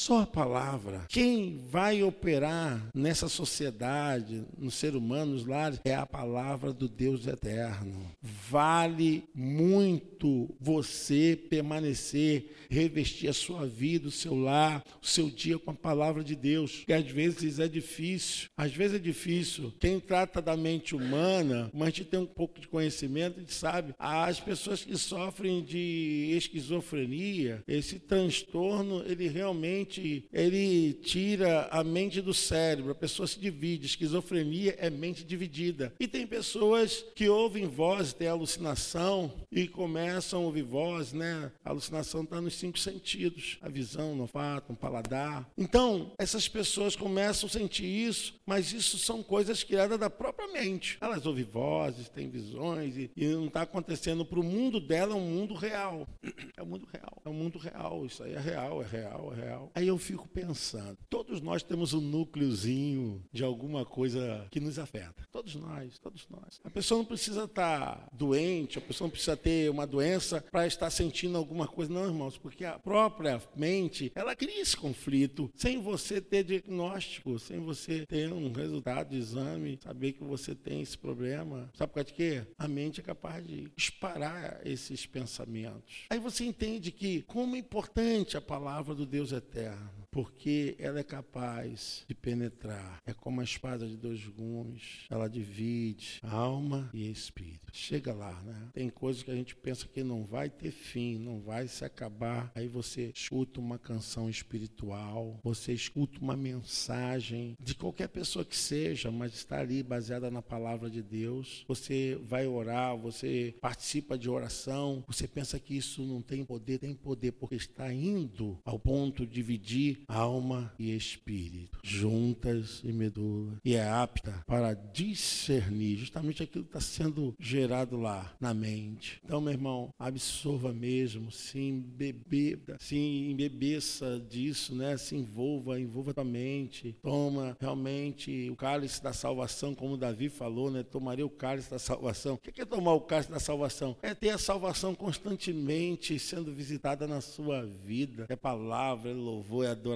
só 0.06 0.22
a 0.22 0.28
palavra. 0.28 1.04
Quem 1.10 1.58
vai 1.68 2.04
operar 2.04 2.92
nessa 2.94 3.28
sociedade, 3.28 4.46
no 4.56 4.70
ser 4.70 4.96
humano, 4.96 5.32
nos 5.34 5.48
lares, 5.48 5.82
é 5.84 5.96
a 5.96 6.06
palavra 6.06 6.72
do 6.72 6.88
Deus 6.88 7.26
eterno. 7.26 8.12
Vale 8.22 9.24
muito 9.34 10.56
você 10.60 11.36
permanecer, 11.50 12.52
revestir 12.70 13.30
a 13.30 13.34
sua 13.34 13.66
vida, 13.66 14.08
o 14.08 14.12
seu 14.12 14.36
lar, 14.36 14.84
o 15.02 15.08
seu 15.08 15.28
dia 15.28 15.58
com 15.58 15.72
a 15.72 15.74
palavra 15.74 16.24
de 16.24 16.36
Deus. 16.36 16.84
Que 16.86 16.94
às 16.94 17.10
vezes 17.10 17.58
é 17.58 17.68
difícil. 17.68 18.48
Às 18.56 18.76
vezes 18.76 18.98
é 18.98 19.00
difícil. 19.00 19.74
Quem 19.80 20.00
trata 20.00 20.40
da 20.40 20.56
mente 20.56 20.96
humana, 20.96 21.72
mas 21.74 21.88
a 21.88 21.90
gente 21.90 22.06
tem 22.06 22.20
um 22.20 22.28
pouco 22.28 22.60
de 22.60 22.68
conhecimento, 22.68 23.38
a 23.38 23.40
gente 23.40 23.56
sabe. 23.56 23.96
As 23.98 24.40
pessoas 24.40 24.86
que 24.86 24.96
sofrem 25.00 25.64
de 25.64 26.32
esquizofrenia, 26.38 27.64
esse 27.68 27.98
transtorno, 27.98 29.04
ele 29.08 29.28
realmente 29.28 29.95
ele 30.32 30.94
tira 30.94 31.68
a 31.72 31.84
mente 31.84 32.22
do 32.22 32.34
cérebro, 32.34 32.92
a 32.92 32.96
pessoa 32.96 33.28
se 33.28 33.40
divide. 33.40 33.86
Esquizofrenia 33.86 34.76
é 34.78 34.90
mente 34.90 35.24
dividida. 35.24 35.94
E 36.00 36.08
tem 36.08 36.26
pessoas 36.26 37.06
que 37.16 37.28
ouvem 37.30 37.68
voz, 37.68 38.14
têm 38.14 38.28
alucinação 38.28 39.32
e 39.52 39.68
começam 39.68 40.42
a 40.42 40.46
ouvir 40.46 40.64
voz, 40.64 41.14
né? 41.14 41.52
A 41.64 41.70
alucinação 41.70 42.24
está 42.24 42.42
nos 42.42 42.56
cinco 42.56 42.78
sentidos: 42.80 43.58
a 43.62 43.70
visão, 43.70 44.14
o 44.14 44.22
olfato, 44.22 44.74
o 44.74 44.76
paladar. 44.76 45.50
Então, 45.58 46.12
essas 46.18 46.48
pessoas 46.48 46.96
começam 46.96 47.48
a 47.48 47.52
sentir 47.52 47.86
isso, 47.86 48.36
mas 48.46 48.74
isso 48.74 48.98
são 48.98 49.24
coisas 49.24 49.64
criadas 49.64 50.00
da 50.00 50.10
própria 50.10 50.48
mente. 50.52 50.98
Elas 51.02 51.26
ouvem 51.26 51.44
vozes, 51.44 52.10
têm 52.10 52.30
visões 52.30 52.96
e, 52.98 53.12
não 53.16 53.48
está 53.48 53.64
acontecendo 53.64 54.26
para 54.26 54.40
o 54.40 54.44
mundo 54.44 54.80
dela, 54.80 55.14
é 55.14 55.16
um 55.16 55.22
mundo 55.22 55.54
real. 55.54 56.08
É 56.58 56.64
um 56.64 56.68
mundo 56.68 56.88
real, 56.92 57.22
é 57.26 57.30
um 57.30 57.34
mundo 57.34 57.58
real. 57.58 58.06
Isso 58.06 58.24
aí 58.24 58.34
é 58.34 58.40
real, 58.40 58.82
é 58.82 58.86
real, 58.86 59.34
é 59.34 59.36
real. 59.36 59.72
Eu 59.88 59.98
fico 59.98 60.28
pensando, 60.28 60.98
todos 61.10 61.42
nós 61.42 61.64
temos 61.64 61.94
um 61.94 62.02
núcleozinho 62.02 63.24
de 63.32 63.44
alguma 63.44 63.86
coisa 63.86 64.48
que 64.52 64.60
nos 64.60 64.80
afeta. 64.80 65.28
Todos 65.32 65.56
nós, 65.56 66.00
todos 66.00 66.28
nós. 66.30 66.60
A 66.64 66.70
pessoa 66.70 67.00
não 67.00 67.06
precisa 67.06 67.44
estar 67.44 68.08
doente, 68.14 68.78
a 68.78 68.82
pessoa 68.82 69.06
não 69.06 69.12
precisa 69.12 69.36
ter 69.36 69.70
uma 69.70 69.86
doença 69.86 70.44
para 70.52 70.68
estar 70.68 70.90
sentindo 70.90 71.38
alguma 71.38 71.68
coisa, 71.68 71.94
não, 71.94 72.06
irmãos, 72.06 72.38
porque 72.38 72.66
a 72.66 72.80
própria 72.80 73.42
mente, 73.56 74.12
ela 74.16 74.36
cria 74.36 74.62
esse 74.62 74.76
conflito 74.76 75.52
sem 75.56 75.82
você 75.82 76.22
ter 76.22 76.44
diagnóstico, 76.44 77.38
sem 77.40 77.60
você 77.60 78.06
ter 78.06 78.32
um 78.32 78.52
resultado 78.52 79.10
de 79.10 79.18
exame, 79.18 79.80
saber 79.84 80.14
que 80.14 80.24
você 80.24 80.56
tem 80.56 80.82
esse 80.82 80.98
problema. 80.98 81.70
Sabe 81.74 81.92
por 81.92 81.96
causa 81.96 82.08
de 82.08 82.14
quê? 82.14 82.48
A 82.58 82.68
mente 82.68 83.00
é 83.00 83.04
capaz 83.04 83.46
de 83.46 83.72
disparar 83.76 84.62
esses 84.66 85.06
pensamentos. 85.06 86.06
Aí 86.10 86.20
você 86.20 86.46
entende 86.46 86.92
que 86.92 87.22
como 87.24 87.56
é 87.56 87.60
importante 87.60 88.38
a 88.38 88.42
palavra 88.42 88.96
do 88.96 89.06
Deus 89.06 89.32
eterno 89.32 89.75
down. 89.76 90.05
Porque 90.16 90.78
ela 90.80 90.98
é 90.98 91.04
capaz 91.04 92.06
de 92.08 92.16
penetrar. 92.16 93.02
É 93.06 93.12
como 93.12 93.42
a 93.42 93.44
espada 93.44 93.86
de 93.86 93.98
dois 93.98 94.26
gumes, 94.26 95.06
ela 95.10 95.28
divide 95.28 96.22
alma 96.24 96.90
e 96.94 97.12
espírito. 97.12 97.70
Chega 97.74 98.14
lá, 98.14 98.42
né? 98.44 98.70
Tem 98.72 98.90
coisas 98.90 99.24
que 99.24 99.30
a 99.30 99.36
gente 99.36 99.54
pensa 99.54 99.86
que 99.86 100.06
não 100.06 100.24
vai 100.24 100.50
ter 100.50 100.72
fim, 100.72 101.18
não 101.18 101.42
vai 101.42 101.68
se 101.68 101.84
acabar. 101.84 102.50
Aí 102.56 102.66
você 102.66 103.12
escuta 103.14 103.60
uma 103.60 103.78
canção 103.78 104.30
espiritual, 104.30 105.38
você 105.44 105.74
escuta 105.74 106.18
uma 106.22 106.38
mensagem 106.38 107.58
de 107.60 107.76
qualquer 107.76 108.08
pessoa 108.08 108.46
que 108.46 108.56
seja, 108.56 109.12
mas 109.12 109.34
está 109.34 109.60
ali 109.60 109.84
baseada 109.84 110.32
na 110.32 110.42
palavra 110.42 110.90
de 110.90 111.04
Deus. 111.04 111.66
Você 111.68 112.18
vai 112.24 112.48
orar, 112.48 112.96
você 112.96 113.54
participa 113.60 114.18
de 114.18 114.30
oração, 114.30 115.04
você 115.06 115.28
pensa 115.28 115.60
que 115.60 115.76
isso 115.76 116.04
não 116.04 116.22
tem 116.22 116.46
poder, 116.46 116.80
tem 116.80 116.96
poder 116.96 117.34
porque 117.34 117.56
está 117.56 117.92
indo 117.92 118.58
ao 118.64 118.80
ponto 118.80 119.28
de 119.28 119.34
dividir 119.34 120.05
alma 120.08 120.74
e 120.78 120.96
espírito, 120.96 121.80
juntas 121.84 122.82
e 122.84 122.92
medula, 122.92 123.58
e 123.64 123.76
é 123.76 123.88
apta 123.88 124.44
para 124.46 124.74
discernir 124.74 125.98
justamente 125.98 126.44
aquilo 126.44 126.64
que 126.64 126.70
está 126.70 126.82
sendo 126.82 127.36
gerado 127.40 127.98
lá 127.98 128.34
na 128.40 128.54
mente. 128.54 129.20
Então, 129.24 129.42
meu 129.42 129.54
irmão, 129.54 129.90
absorva 130.00 130.74
mesmo, 130.74 131.32
se 131.32 131.60
embebeda, 131.60 132.78
se 132.80 132.96
embebeça 132.98 134.20
disso, 134.30 134.76
né? 134.76 134.98
Se 134.98 135.16
envolva, 135.16 135.80
envolva 135.80 136.14
tua 136.14 136.24
mente, 136.24 136.96
toma 137.02 137.58
realmente 137.60 138.50
o 138.50 138.56
cálice 138.56 139.02
da 139.02 139.14
salvação, 139.14 139.74
como 139.74 139.98
Davi 139.98 140.30
falou, 140.30 140.72
né? 140.72 140.84
Tomaria 140.84 141.26
o 141.26 141.30
cálice 141.30 141.70
da 141.70 141.80
salvação. 141.80 142.36
O 142.36 142.38
que 142.38 142.62
é 142.62 142.66
tomar 142.66 142.94
o 142.94 143.02
cálice 143.02 143.32
da 143.32 143.40
salvação? 143.40 143.96
É 144.02 144.14
ter 144.14 144.30
a 144.30 144.38
salvação 144.38 144.94
constantemente 144.96 146.18
sendo 146.20 146.54
visitada 146.54 147.08
na 147.08 147.22
sua 147.22 147.66
vida. 147.66 148.26
É 148.30 148.36
palavra, 148.36 149.12
é 149.12 149.14
louvor, 149.14 149.66
é 149.66 149.70
adoração, 149.70 149.95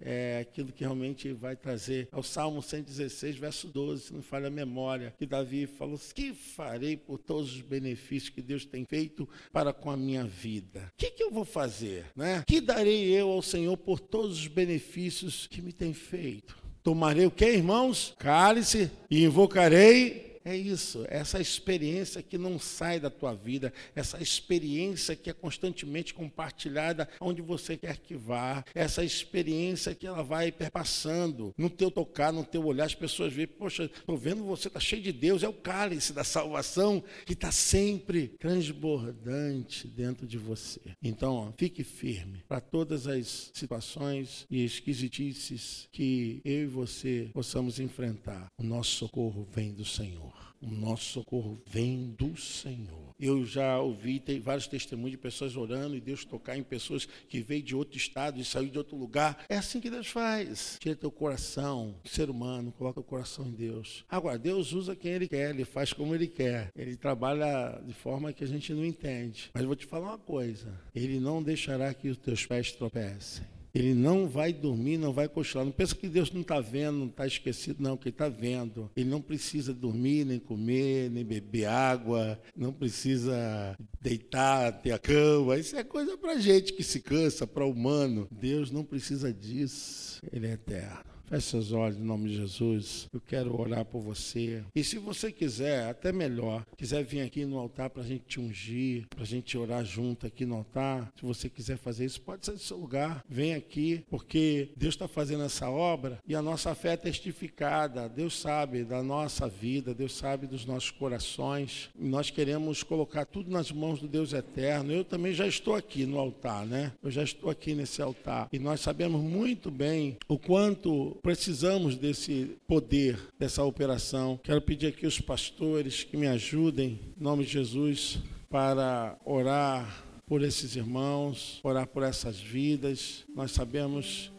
é 0.00 0.38
aquilo 0.40 0.72
que 0.72 0.84
realmente 0.84 1.32
vai 1.32 1.54
trazer. 1.54 2.08
É 2.12 2.18
o 2.18 2.22
Salmo 2.22 2.62
116, 2.62 3.36
verso 3.36 3.68
12, 3.68 4.02
se 4.02 4.14
não 4.14 4.22
falha 4.22 4.48
a 4.48 4.50
memória, 4.50 5.14
que 5.18 5.26
Davi 5.26 5.66
falou: 5.66 5.98
Que 6.14 6.32
farei 6.32 6.96
por 6.96 7.18
todos 7.18 7.54
os 7.54 7.60
benefícios 7.60 8.30
que 8.30 8.42
Deus 8.42 8.64
tem 8.64 8.84
feito 8.84 9.28
para 9.52 9.72
com 9.72 9.90
a 9.90 9.96
minha 9.96 10.24
vida? 10.24 10.90
O 10.92 10.96
que, 10.96 11.10
que 11.10 11.22
eu 11.22 11.30
vou 11.30 11.44
fazer? 11.44 12.06
Né? 12.16 12.42
Que 12.46 12.60
darei 12.60 13.04
eu 13.12 13.30
ao 13.30 13.42
Senhor 13.42 13.76
por 13.76 14.00
todos 14.00 14.38
os 14.38 14.46
benefícios 14.46 15.46
que 15.46 15.62
me 15.62 15.72
tem 15.72 15.92
feito? 15.92 16.56
Tomarei 16.82 17.26
o 17.26 17.30
que, 17.30 17.46
irmãos? 17.46 18.14
Cálice 18.18 18.90
e 19.08 19.22
invocarei 19.22 20.31
é 20.44 20.56
isso, 20.56 21.04
é 21.08 21.18
essa 21.18 21.40
experiência 21.40 22.22
que 22.22 22.36
não 22.36 22.58
sai 22.58 22.98
da 22.98 23.10
tua 23.10 23.34
vida, 23.34 23.72
essa 23.94 24.20
experiência 24.22 25.14
que 25.14 25.30
é 25.30 25.32
constantemente 25.32 26.12
compartilhada 26.12 27.08
onde 27.20 27.40
você 27.40 27.76
quer 27.76 27.96
que 27.98 28.14
vá, 28.14 28.64
essa 28.74 29.04
experiência 29.04 29.94
que 29.94 30.06
ela 30.06 30.22
vai 30.22 30.50
perpassando 30.50 31.54
no 31.56 31.70
teu 31.70 31.90
tocar, 31.90 32.32
no 32.32 32.44
teu 32.44 32.64
olhar, 32.64 32.84
as 32.84 32.94
pessoas 32.94 33.32
veem, 33.32 33.46
poxa, 33.46 33.84
estou 33.84 34.16
vendo 34.16 34.44
você, 34.44 34.68
está 34.68 34.80
cheio 34.80 35.02
de 35.02 35.12
Deus, 35.12 35.42
é 35.42 35.48
o 35.48 35.52
cálice 35.52 36.12
da 36.12 36.24
salvação 36.24 37.02
que 37.24 37.32
está 37.32 37.52
sempre 37.52 38.28
transbordante 38.38 39.86
dentro 39.86 40.26
de 40.26 40.38
você. 40.38 40.80
Então, 41.02 41.34
ó, 41.34 41.52
fique 41.56 41.84
firme 41.84 42.42
para 42.48 42.60
todas 42.60 43.06
as 43.06 43.50
situações 43.54 44.46
e 44.50 44.64
esquisitices 44.64 45.88
que 45.92 46.40
eu 46.44 46.62
e 46.62 46.66
você 46.66 47.30
possamos 47.32 47.78
enfrentar. 47.78 48.46
O 48.58 48.62
nosso 48.62 48.90
socorro 48.96 49.46
vem 49.52 49.72
do 49.72 49.84
Senhor. 49.84 50.31
O 50.62 50.70
nosso 50.70 51.04
socorro 51.06 51.60
vem 51.66 52.14
do 52.16 52.36
Senhor. 52.36 53.12
Eu 53.18 53.44
já 53.44 53.78
ouvi 53.80 54.20
tem 54.20 54.40
vários 54.40 54.68
testemunhos 54.68 55.12
de 55.12 55.18
pessoas 55.18 55.56
orando 55.56 55.96
e 55.96 56.00
Deus 56.00 56.24
tocar 56.24 56.56
em 56.56 56.62
pessoas 56.62 57.06
que 57.28 57.40
veio 57.40 57.62
de 57.62 57.74
outro 57.74 57.96
estado 57.96 58.40
e 58.40 58.44
saiu 58.44 58.70
de 58.70 58.78
outro 58.78 58.96
lugar. 58.96 59.44
É 59.48 59.56
assim 59.56 59.80
que 59.80 59.90
Deus 59.90 60.06
faz. 60.06 60.76
Tira 60.80 60.94
teu 60.94 61.10
coração, 61.10 61.96
ser 62.04 62.30
humano, 62.30 62.72
coloca 62.72 63.00
o 63.00 63.04
coração 63.04 63.46
em 63.46 63.52
Deus. 63.52 64.04
Agora, 64.08 64.38
Deus 64.38 64.72
usa 64.72 64.94
quem 64.94 65.12
Ele 65.12 65.28
quer, 65.28 65.50
Ele 65.50 65.64
faz 65.64 65.92
como 65.92 66.14
Ele 66.14 66.28
quer. 66.28 66.70
Ele 66.76 66.96
trabalha 66.96 67.80
de 67.84 67.92
forma 67.92 68.32
que 68.32 68.44
a 68.44 68.48
gente 68.48 68.72
não 68.72 68.84
entende. 68.84 69.50
Mas 69.52 69.64
vou 69.64 69.74
te 69.74 69.86
falar 69.86 70.10
uma 70.10 70.18
coisa: 70.18 70.80
Ele 70.94 71.18
não 71.18 71.42
deixará 71.42 71.92
que 71.92 72.08
os 72.08 72.18
teus 72.18 72.46
pés 72.46 72.72
tropecem. 72.72 73.44
Ele 73.74 73.94
não 73.94 74.28
vai 74.28 74.52
dormir, 74.52 74.98
não 74.98 75.12
vai 75.12 75.28
cochilar. 75.28 75.64
Não 75.64 75.72
pensa 75.72 75.94
que 75.94 76.08
Deus 76.08 76.30
não 76.30 76.42
está 76.42 76.60
vendo, 76.60 76.98
não 76.98 77.06
está 77.06 77.26
esquecido, 77.26 77.82
não, 77.82 77.96
que 77.96 78.08
Ele 78.08 78.14
está 78.14 78.28
vendo. 78.28 78.90
Ele 78.94 79.08
não 79.08 79.20
precisa 79.20 79.72
dormir, 79.72 80.24
nem 80.24 80.38
comer, 80.38 81.10
nem 81.10 81.24
beber 81.24 81.66
água, 81.66 82.38
não 82.56 82.72
precisa 82.72 83.76
deitar, 84.00 84.72
ter 84.82 84.92
a 84.92 84.98
cama. 84.98 85.56
Isso 85.56 85.76
é 85.76 85.84
coisa 85.84 86.16
para 86.18 86.38
gente 86.38 86.72
que 86.72 86.82
se 86.82 87.00
cansa, 87.00 87.46
para 87.46 87.64
humano. 87.64 88.28
Deus 88.30 88.70
não 88.70 88.84
precisa 88.84 89.32
disso. 89.32 90.20
Ele 90.30 90.46
é 90.46 90.52
eterno. 90.52 91.11
Feche 91.32 91.46
seus 91.46 91.72
olhos 91.72 91.96
em 91.96 92.02
nome 92.02 92.28
de 92.28 92.36
Jesus. 92.36 93.08
Eu 93.10 93.18
quero 93.18 93.58
orar 93.58 93.86
por 93.86 94.02
você. 94.02 94.62
E 94.74 94.84
se 94.84 94.98
você 94.98 95.32
quiser, 95.32 95.88
até 95.88 96.12
melhor, 96.12 96.62
quiser 96.76 97.02
vir 97.04 97.22
aqui 97.22 97.46
no 97.46 97.56
altar 97.56 97.88
para 97.88 98.02
a 98.02 98.04
gente 98.04 98.24
te 98.26 98.38
ungir, 98.38 99.06
para 99.08 99.22
a 99.22 99.26
gente 99.26 99.56
orar 99.56 99.82
junto 99.82 100.26
aqui 100.26 100.44
no 100.44 100.56
altar, 100.56 101.10
se 101.18 101.24
você 101.24 101.48
quiser 101.48 101.78
fazer 101.78 102.04
isso, 102.04 102.20
pode 102.20 102.44
sair 102.44 102.56
do 102.56 102.60
seu 102.60 102.76
lugar. 102.76 103.24
Vem 103.26 103.54
aqui, 103.54 104.04
porque 104.10 104.68
Deus 104.76 104.92
está 104.92 105.08
fazendo 105.08 105.42
essa 105.42 105.70
obra 105.70 106.18
e 106.28 106.34
a 106.34 106.42
nossa 106.42 106.74
fé 106.74 106.92
é 106.92 106.96
testificada. 106.98 108.10
Deus 108.10 108.38
sabe 108.38 108.84
da 108.84 109.02
nossa 109.02 109.48
vida, 109.48 109.94
Deus 109.94 110.14
sabe 110.14 110.46
dos 110.46 110.66
nossos 110.66 110.90
corações. 110.90 111.88
E 111.98 112.04
nós 112.04 112.28
queremos 112.28 112.82
colocar 112.82 113.24
tudo 113.24 113.50
nas 113.50 113.72
mãos 113.72 114.00
do 114.00 114.06
Deus 114.06 114.34
eterno. 114.34 114.92
Eu 114.92 115.02
também 115.02 115.32
já 115.32 115.46
estou 115.46 115.74
aqui 115.74 116.04
no 116.04 116.18
altar, 116.18 116.66
né? 116.66 116.92
Eu 117.02 117.10
já 117.10 117.22
estou 117.22 117.48
aqui 117.48 117.74
nesse 117.74 118.02
altar. 118.02 118.50
E 118.52 118.58
nós 118.58 118.80
sabemos 118.80 119.22
muito 119.22 119.70
bem 119.70 120.18
o 120.28 120.38
quanto 120.38 121.21
precisamos 121.22 121.96
desse 121.96 122.56
poder, 122.66 123.16
dessa 123.38 123.62
operação. 123.62 124.38
Quero 124.42 124.60
pedir 124.60 124.88
aqui 124.88 125.06
os 125.06 125.20
pastores 125.20 126.02
que 126.02 126.16
me 126.16 126.26
ajudem, 126.26 126.98
em 127.16 127.22
nome 127.22 127.44
de 127.44 127.52
Jesus, 127.52 128.18
para 128.50 129.16
orar 129.24 130.04
por 130.26 130.42
esses 130.42 130.74
irmãos, 130.74 131.60
orar 131.62 131.86
por 131.86 132.02
essas 132.02 132.40
vidas. 132.40 133.24
Nós 133.34 133.52
sabemos 133.52 134.32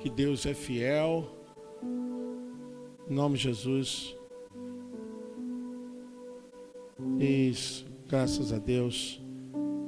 que 0.00 0.08
Deus 0.08 0.46
é 0.46 0.54
fiel. 0.54 1.38
Em 3.08 3.14
nome 3.14 3.36
de 3.36 3.44
Jesus. 3.44 4.16
Isso, 7.20 7.84
graças 8.08 8.52
a 8.52 8.58
Deus. 8.58 9.20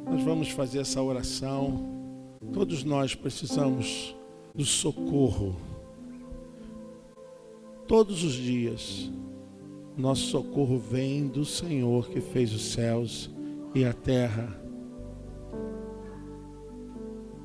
Nós 0.05 0.23
vamos 0.23 0.51
fazer 0.51 0.81
essa 0.81 1.01
oração. 1.01 1.91
Todos 2.53 2.85
nós 2.85 3.15
precisamos 3.15 4.15
do 4.55 4.65
socorro 4.65 5.74
Todos 7.87 8.25
os 8.25 8.33
dias, 8.33 9.11
nosso 9.97 10.29
socorro 10.29 10.79
vem 10.79 11.27
do 11.27 11.45
Senhor 11.45 12.09
que 12.09 12.21
fez 12.21 12.53
os 12.53 12.73
céus 12.73 13.31
e 13.75 13.85
a 13.85 13.93
terra. 13.93 14.49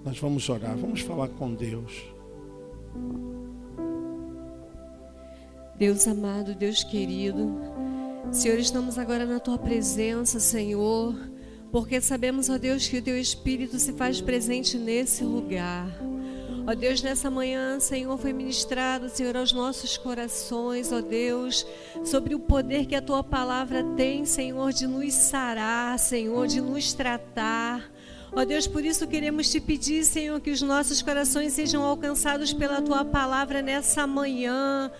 Nós 0.03 0.17
vamos 0.17 0.47
orar, 0.47 0.77
vamos 0.77 1.01
falar 1.01 1.27
com 1.27 1.53
Deus. 1.53 2.05
Deus 5.77 6.07
amado, 6.07 6.55
Deus 6.55 6.83
querido, 6.83 7.57
Senhor, 8.31 8.59
estamos 8.59 8.97
agora 8.97 9.25
na 9.25 9.39
tua 9.39 9.57
presença, 9.57 10.39
Senhor, 10.39 11.15
porque 11.71 11.99
sabemos, 11.99 12.49
ó 12.49 12.57
Deus, 12.57 12.87
que 12.87 12.97
o 12.97 13.01
teu 13.01 13.17
Espírito 13.17 13.79
se 13.79 13.93
faz 13.93 14.21
presente 14.21 14.77
nesse 14.77 15.23
lugar. 15.23 15.89
Ó 16.69 16.75
Deus, 16.75 17.01
nessa 17.01 17.31
manhã, 17.31 17.79
Senhor, 17.79 18.15
foi 18.19 18.31
ministrado, 18.31 19.09
Senhor, 19.09 19.35
aos 19.35 19.51
nossos 19.51 19.97
corações, 19.97 20.91
ó 20.91 21.01
Deus, 21.01 21.65
sobre 22.05 22.35
o 22.35 22.39
poder 22.39 22.85
que 22.85 22.93
a 22.93 23.01
tua 23.01 23.23
palavra 23.23 23.83
tem, 23.97 24.23
Senhor, 24.23 24.71
de 24.71 24.85
nos 24.85 25.11
sarar, 25.15 25.97
Senhor, 25.97 26.45
de 26.45 26.61
nos 26.61 26.93
tratar. 26.93 27.89
Ó 28.31 28.45
Deus, 28.45 28.67
por 28.67 28.85
isso 28.85 29.07
queremos 29.07 29.49
te 29.49 29.59
pedir, 29.59 30.05
Senhor, 30.05 30.39
que 30.39 30.51
os 30.51 30.61
nossos 30.61 31.01
corações 31.01 31.53
sejam 31.53 31.81
alcançados 31.81 32.53
pela 32.53 32.83
tua 32.83 33.03
palavra 33.03 33.63
nessa 33.63 34.05
manhã. 34.05 34.91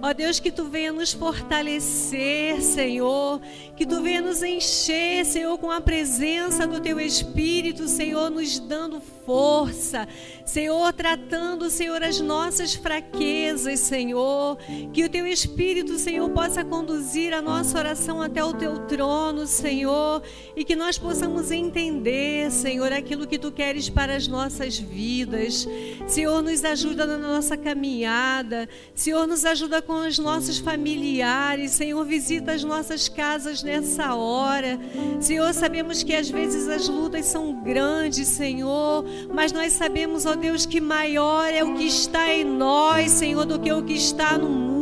Ó 0.00 0.12
Deus, 0.12 0.38
que 0.38 0.50
tu 0.50 0.64
venha 0.64 0.92
nos 0.92 1.12
fortalecer, 1.12 2.62
Senhor, 2.62 3.40
que 3.76 3.84
tu 3.84 4.00
venha 4.00 4.20
nos 4.20 4.42
encher, 4.42 5.24
Senhor, 5.24 5.58
com 5.58 5.70
a 5.70 5.80
presença 5.80 6.66
do 6.66 6.80
teu 6.80 7.00
Espírito, 7.00 7.88
Senhor, 7.88 8.30
nos 8.30 8.60
dando 8.60 9.00
força, 9.00 10.06
Senhor, 10.44 10.92
tratando, 10.92 11.68
Senhor, 11.68 12.02
as 12.02 12.20
nossas 12.20 12.74
fraquezas, 12.74 13.80
Senhor, 13.80 14.56
que 14.92 15.04
o 15.04 15.08
teu 15.08 15.26
Espírito, 15.26 15.98
Senhor, 15.98 16.30
possa 16.30 16.64
conduzir 16.64 17.34
a 17.34 17.42
nossa 17.42 17.76
oração 17.76 18.22
até 18.22 18.42
o 18.42 18.54
teu 18.54 18.78
trono, 18.86 19.46
Senhor, 19.46 20.22
e 20.56 20.64
que 20.64 20.76
nós 20.76 20.96
possamos 20.96 21.50
entender, 21.50 22.50
Senhor, 22.52 22.92
aquilo 22.92 23.26
que 23.26 23.38
tu 23.38 23.50
queres 23.50 23.88
para 23.88 24.14
as 24.14 24.28
nossas 24.28 24.78
vidas. 24.78 25.68
Senhor, 26.06 26.40
nos 26.40 26.64
ajuda 26.64 27.04
na 27.04 27.18
nossa 27.18 27.56
caminhada, 27.56 28.68
Senhor, 28.94 29.26
nos 29.26 29.44
ajuda 29.44 29.82
com 29.88 30.06
os 30.06 30.18
nossos 30.18 30.58
familiares. 30.58 31.70
Senhor, 31.70 32.04
visita 32.04 32.52
as 32.52 32.62
nossas 32.62 33.08
casas 33.08 33.62
nessa 33.62 34.14
hora. 34.14 34.78
Senhor, 35.18 35.52
sabemos 35.54 36.02
que 36.02 36.14
às 36.14 36.28
vezes 36.28 36.68
as 36.68 36.86
lutas 36.86 37.24
são 37.24 37.54
grandes, 37.54 38.28
Senhor, 38.28 39.02
mas 39.32 39.50
nós 39.50 39.72
sabemos, 39.72 40.26
ó 40.26 40.36
Deus, 40.36 40.66
que 40.66 40.78
maior 40.78 41.50
é 41.50 41.64
o 41.64 41.74
que 41.74 41.86
está 41.86 42.30
em 42.30 42.44
nós, 42.44 43.12
Senhor, 43.12 43.46
do 43.46 43.58
que 43.58 43.72
o 43.72 43.82
que 43.82 43.94
está 43.94 44.36
no 44.36 44.50
mundo. 44.50 44.77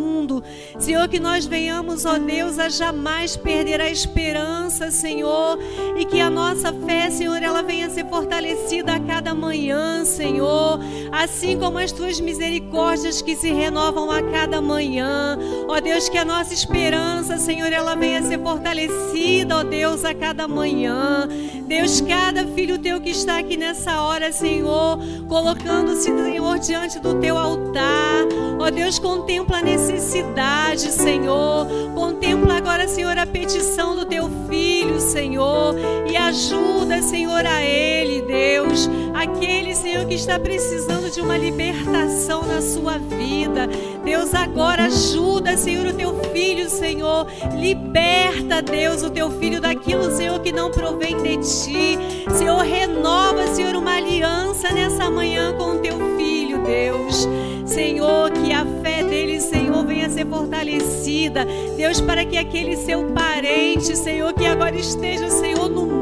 Senhor, 0.79 1.09
que 1.09 1.19
nós 1.19 1.47
venhamos, 1.47 2.05
ó 2.05 2.19
Deus, 2.19 2.59
a 2.59 2.69
jamais 2.69 3.37
perder 3.37 3.81
a 3.81 3.91
esperança, 3.91 4.91
Senhor, 4.91 5.59
e 5.97 6.05
que 6.05 6.21
a 6.21 6.31
nossa 6.31 6.73
fé, 6.73 7.11
Senhor, 7.11 7.43
ela 7.43 7.63
venha 7.63 7.89
ser 7.91 8.07
fortalecida 8.09 8.95
a 8.95 9.01
cada 9.01 9.35
manhã, 9.35 10.05
Senhor, 10.05 10.79
assim 11.13 11.59
como 11.59 11.79
as 11.79 11.93
tuas 11.93 12.21
misericórdias 12.21 13.23
que 13.23 13.37
se 13.37 13.51
renovam 13.51 14.11
a 14.11 14.23
cada 14.23 14.61
manhã. 14.61 15.39
Ó 15.69 15.81
Deus, 15.81 16.09
que 16.09 16.19
a 16.19 16.25
nossa 16.25 16.53
esperança, 16.53 17.39
Senhor, 17.39 17.73
ela 17.73 17.95
venha 17.95 18.23
ser 18.23 18.41
fortalecida, 18.41 19.57
ó 19.57 19.63
Deus, 19.63 20.05
a 20.05 20.15
cada 20.15 20.49
manhã. 20.49 21.29
Deus, 21.67 22.01
cada 22.01 22.47
filho 22.47 22.79
teu 22.79 23.01
que 23.01 23.11
está 23.11 23.39
aqui 23.39 23.57
nessa 23.57 24.01
hora, 24.01 24.31
Senhor, 24.31 24.99
colocando-se, 25.29 26.05
Senhor, 26.05 26.59
diante 26.61 27.01
do 27.01 27.19
teu 27.19 27.37
altar. 27.37 28.25
Ó 28.59 28.71
Deus, 28.71 29.01
contempla 29.01 29.59
a 29.59 29.63
necessidade, 29.63 30.93
Senhor. 30.93 31.67
Contempla 31.93 32.59
agora, 32.59 32.87
Senhor, 32.87 33.19
a 33.19 33.27
petição 33.27 33.97
do 33.97 34.05
teu 34.05 34.31
filho, 34.49 35.01
Senhor, 35.01 35.75
e 36.17 36.19
ajuda, 36.19 37.03
Senhor, 37.03 37.45
a 37.45 37.63
ele, 37.63 38.23
Deus, 38.23 38.89
aquele, 39.13 39.75
Senhor, 39.75 40.07
que 40.07 40.15
está 40.15 40.39
precisando 40.39 41.11
de 41.11 41.21
uma 41.21 41.37
libertação 41.37 42.43
na 42.47 42.63
sua 42.63 42.97
vida. 42.97 43.69
Deus, 44.03 44.35
agora 44.35 44.85
ajuda, 44.85 45.59
Senhor, 45.59 45.87
o 45.87 45.93
teu 45.93 46.15
filho, 46.33 46.71
Senhor. 46.71 47.27
Liberta, 47.55 48.63
Deus, 48.63 49.03
o 49.03 49.11
teu 49.11 49.31
filho 49.31 49.61
daquilo, 49.61 50.11
Senhor, 50.11 50.41
que 50.41 50.53
não 50.53 50.71
provém 50.71 51.21
de 51.23 51.37
ti. 51.37 51.99
Senhor, 52.35 52.63
renova, 52.63 53.47
Senhor, 53.49 53.77
uma 53.77 53.97
aliança 53.97 54.73
nessa 54.73 55.11
manhã 55.11 55.55
com 55.59 55.73
o 55.73 55.79
teu 55.81 55.99
filho, 56.17 56.63
Deus. 56.63 57.29
Senhor, 57.67 58.31
que 58.31 58.53
a 58.53 58.65
fé 58.83 59.03
dele, 59.03 59.39
Senhor, 59.39 59.85
venha 59.85 60.09
ser 60.09 60.27
fortalecida. 60.27 61.47
Deus, 61.77 62.01
para 62.01 62.25
que 62.25 62.39
aquele 62.39 62.75
seu 62.75 63.05
parente, 63.13 63.95
Senhor, 63.95 64.33
que 64.33 64.47
agora 64.47 64.77
esteja, 64.77 65.29
Senhor, 65.29 65.69
no 65.69 65.96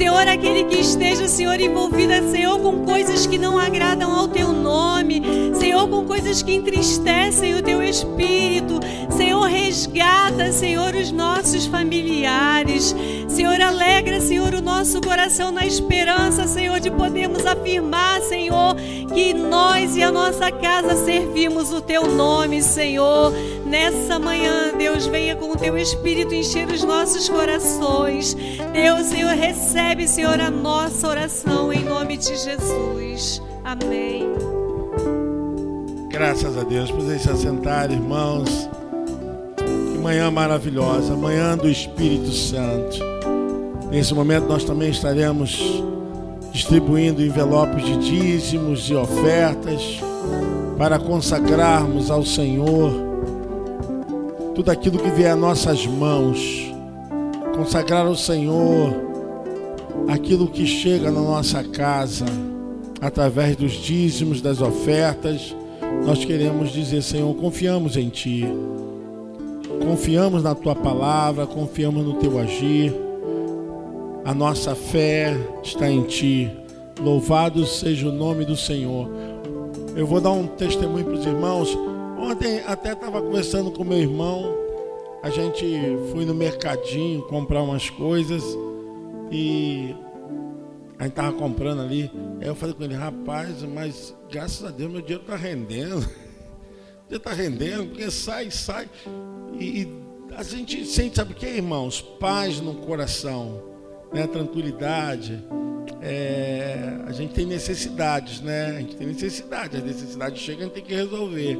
Senhor, 0.00 0.26
aquele 0.26 0.64
que 0.64 0.80
esteja, 0.80 1.28
Senhor, 1.28 1.60
envolvido, 1.60 2.14
Senhor, 2.30 2.58
com 2.58 2.86
coisas 2.86 3.26
que 3.26 3.36
não 3.36 3.58
agradam 3.58 4.10
ao 4.10 4.26
teu 4.26 4.50
nome, 4.50 5.22
Senhor, 5.54 5.86
com 5.90 6.06
coisas 6.06 6.42
que 6.42 6.54
entristecem 6.54 7.54
o 7.54 7.62
teu 7.62 7.82
espírito, 7.82 8.80
Senhor, 9.14 9.42
resgata, 9.42 10.52
Senhor, 10.52 10.94
os 10.94 11.12
nossos 11.12 11.66
familiares, 11.66 12.96
Senhor, 13.28 13.60
alegra, 13.60 14.22
Senhor, 14.22 14.54
o 14.54 14.62
nosso 14.62 15.02
coração 15.02 15.50
na 15.50 15.66
esperança, 15.66 16.46
Senhor, 16.46 16.80
de 16.80 16.90
podermos 16.90 17.44
afirmar, 17.44 18.22
Senhor, 18.22 18.76
que 19.14 19.34
nós 19.34 19.96
e 19.96 20.02
a 20.02 20.10
nossa 20.10 20.50
casa 20.50 20.96
servimos 21.04 21.74
o 21.74 21.80
teu 21.82 22.06
nome, 22.06 22.62
Senhor. 22.62 23.34
Nessa 23.70 24.18
manhã, 24.18 24.76
Deus, 24.76 25.06
venha 25.06 25.36
com 25.36 25.52
o 25.52 25.56
teu 25.56 25.78
espírito 25.78 26.34
encher 26.34 26.66
os 26.68 26.82
nossos 26.82 27.28
corações. 27.28 28.36
Deus, 28.72 29.06
Senhor, 29.06 29.32
recebe, 29.32 30.08
Senhor, 30.08 30.40
a 30.40 30.50
nossa 30.50 31.06
oração 31.06 31.72
em 31.72 31.84
nome 31.84 32.16
de 32.16 32.36
Jesus. 32.36 33.40
Amém. 33.64 34.28
Graças 36.08 36.58
a 36.58 36.64
Deus. 36.64 36.90
Podem 36.90 37.16
se 37.16 37.30
assentar, 37.30 37.92
irmãos. 37.92 38.68
Que 39.56 39.98
manhã 39.98 40.32
maravilhosa, 40.32 41.14
manhã 41.14 41.56
do 41.56 41.70
Espírito 41.70 42.32
Santo. 42.32 42.98
Nesse 43.88 44.12
momento 44.12 44.48
nós 44.48 44.64
também 44.64 44.90
estaremos 44.90 45.80
distribuindo 46.50 47.24
envelopes 47.24 47.84
de 47.84 47.96
dízimos 47.98 48.90
e 48.90 48.96
ofertas 48.96 50.00
para 50.76 50.98
consagrarmos 50.98 52.10
ao 52.10 52.26
Senhor 52.26 53.09
tudo 54.60 54.72
aquilo 54.72 54.98
que 54.98 55.08
vier 55.08 55.30
a 55.30 55.36
nossas 55.36 55.86
mãos. 55.86 56.70
Consagrar 57.56 58.04
ao 58.04 58.14
Senhor 58.14 58.94
aquilo 60.06 60.48
que 60.48 60.66
chega 60.66 61.10
na 61.10 61.22
nossa 61.22 61.64
casa 61.64 62.26
através 63.00 63.56
dos 63.56 63.72
dízimos, 63.72 64.42
das 64.42 64.60
ofertas. 64.60 65.56
Nós 66.04 66.26
queremos 66.26 66.72
dizer, 66.72 67.00
Senhor, 67.00 67.34
confiamos 67.36 67.96
em 67.96 68.10
Ti. 68.10 68.44
Confiamos 69.82 70.42
na 70.42 70.54
Tua 70.54 70.74
palavra, 70.74 71.46
confiamos 71.46 72.04
no 72.04 72.14
Teu 72.16 72.38
agir. 72.38 72.94
A 74.26 74.34
nossa 74.34 74.74
fé 74.74 75.34
está 75.62 75.90
em 75.90 76.02
Ti. 76.02 76.50
Louvado 77.02 77.64
seja 77.64 78.06
o 78.06 78.12
nome 78.12 78.44
do 78.44 78.56
Senhor. 78.58 79.08
Eu 79.96 80.06
vou 80.06 80.20
dar 80.20 80.32
um 80.32 80.46
testemunho 80.46 81.06
para 81.06 81.14
os 81.14 81.24
irmãos. 81.24 81.89
Ontem 82.20 82.60
até 82.66 82.92
estava 82.92 83.22
conversando 83.22 83.70
com 83.70 83.82
meu 83.82 83.96
irmão. 83.96 84.54
A 85.22 85.30
gente 85.30 85.64
foi 86.12 86.26
no 86.26 86.34
mercadinho 86.34 87.22
comprar 87.22 87.62
umas 87.62 87.88
coisas 87.88 88.44
e 89.30 89.96
a 90.98 91.04
gente 91.04 91.12
estava 91.12 91.32
comprando 91.32 91.80
ali. 91.80 92.10
Aí 92.38 92.46
eu 92.46 92.54
falei 92.54 92.74
com 92.74 92.84
ele, 92.84 92.94
rapaz, 92.94 93.62
mas 93.62 94.14
graças 94.30 94.62
a 94.62 94.70
Deus 94.70 94.92
meu 94.92 95.00
dinheiro 95.00 95.22
está 95.22 95.34
rendendo. 95.34 96.06
O 97.10 97.12
dinheiro 97.12 97.28
está 97.28 97.32
rendendo, 97.32 97.86
porque 97.88 98.08
sai, 98.08 98.52
sai. 98.52 98.88
E, 99.58 99.82
e 99.82 99.88
a 100.36 100.44
gente 100.44 100.86
sente, 100.86 101.16
sabe 101.16 101.32
o 101.32 101.34
que, 101.34 101.44
irmãos? 101.44 102.00
Paz 102.00 102.60
no 102.60 102.74
coração, 102.74 103.60
né? 104.12 104.28
tranquilidade. 104.28 105.44
É, 106.00 107.00
a 107.04 107.10
gente 107.10 107.34
tem 107.34 107.44
necessidades, 107.46 108.40
né? 108.40 108.76
A 108.76 108.80
gente 108.80 108.94
tem 108.94 109.08
necessidade, 109.08 109.76
as 109.76 109.82
necessidades 109.82 110.40
chegam, 110.40 110.60
a 110.60 110.64
gente 110.66 110.74
tem 110.74 110.84
que 110.84 110.94
resolver. 110.94 111.58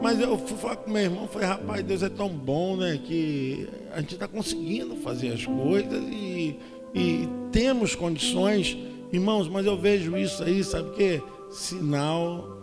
Mas 0.00 0.20
eu 0.20 0.38
fui 0.38 0.56
falar 0.56 0.76
com 0.76 0.90
meu 0.90 1.02
irmão, 1.02 1.26
falei, 1.26 1.48
rapaz, 1.48 1.84
Deus 1.84 2.02
é 2.02 2.08
tão 2.08 2.28
bom, 2.28 2.76
né? 2.76 3.00
Que 3.04 3.68
a 3.92 4.00
gente 4.00 4.14
está 4.14 4.28
conseguindo 4.28 4.96
fazer 4.96 5.32
as 5.32 5.44
coisas 5.44 6.02
e, 6.10 6.56
e 6.94 7.28
temos 7.50 7.94
condições, 7.94 8.76
irmãos, 9.12 9.48
mas 9.48 9.66
eu 9.66 9.76
vejo 9.76 10.16
isso 10.16 10.42
aí, 10.44 10.62
sabe 10.62 10.90
o 10.90 10.92
quê? 10.92 11.22
Sinal 11.50 12.56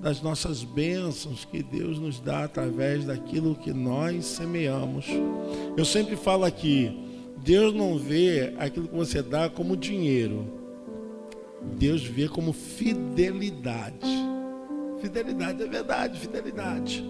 das 0.00 0.22
nossas 0.22 0.62
bênçãos 0.62 1.44
que 1.44 1.62
Deus 1.62 1.98
nos 1.98 2.20
dá 2.20 2.44
através 2.44 3.04
daquilo 3.04 3.56
que 3.56 3.72
nós 3.72 4.24
semeamos. 4.24 5.06
Eu 5.76 5.84
sempre 5.84 6.14
falo 6.14 6.44
aqui, 6.44 6.96
Deus 7.38 7.74
não 7.74 7.98
vê 7.98 8.54
aquilo 8.58 8.86
que 8.86 8.94
você 8.94 9.22
dá 9.22 9.48
como 9.48 9.76
dinheiro. 9.76 10.46
Deus 11.76 12.04
vê 12.04 12.28
como 12.28 12.52
fidelidade. 12.52 14.27
Fidelidade 15.00 15.62
é 15.62 15.66
verdade, 15.66 16.18
fidelidade. 16.18 17.04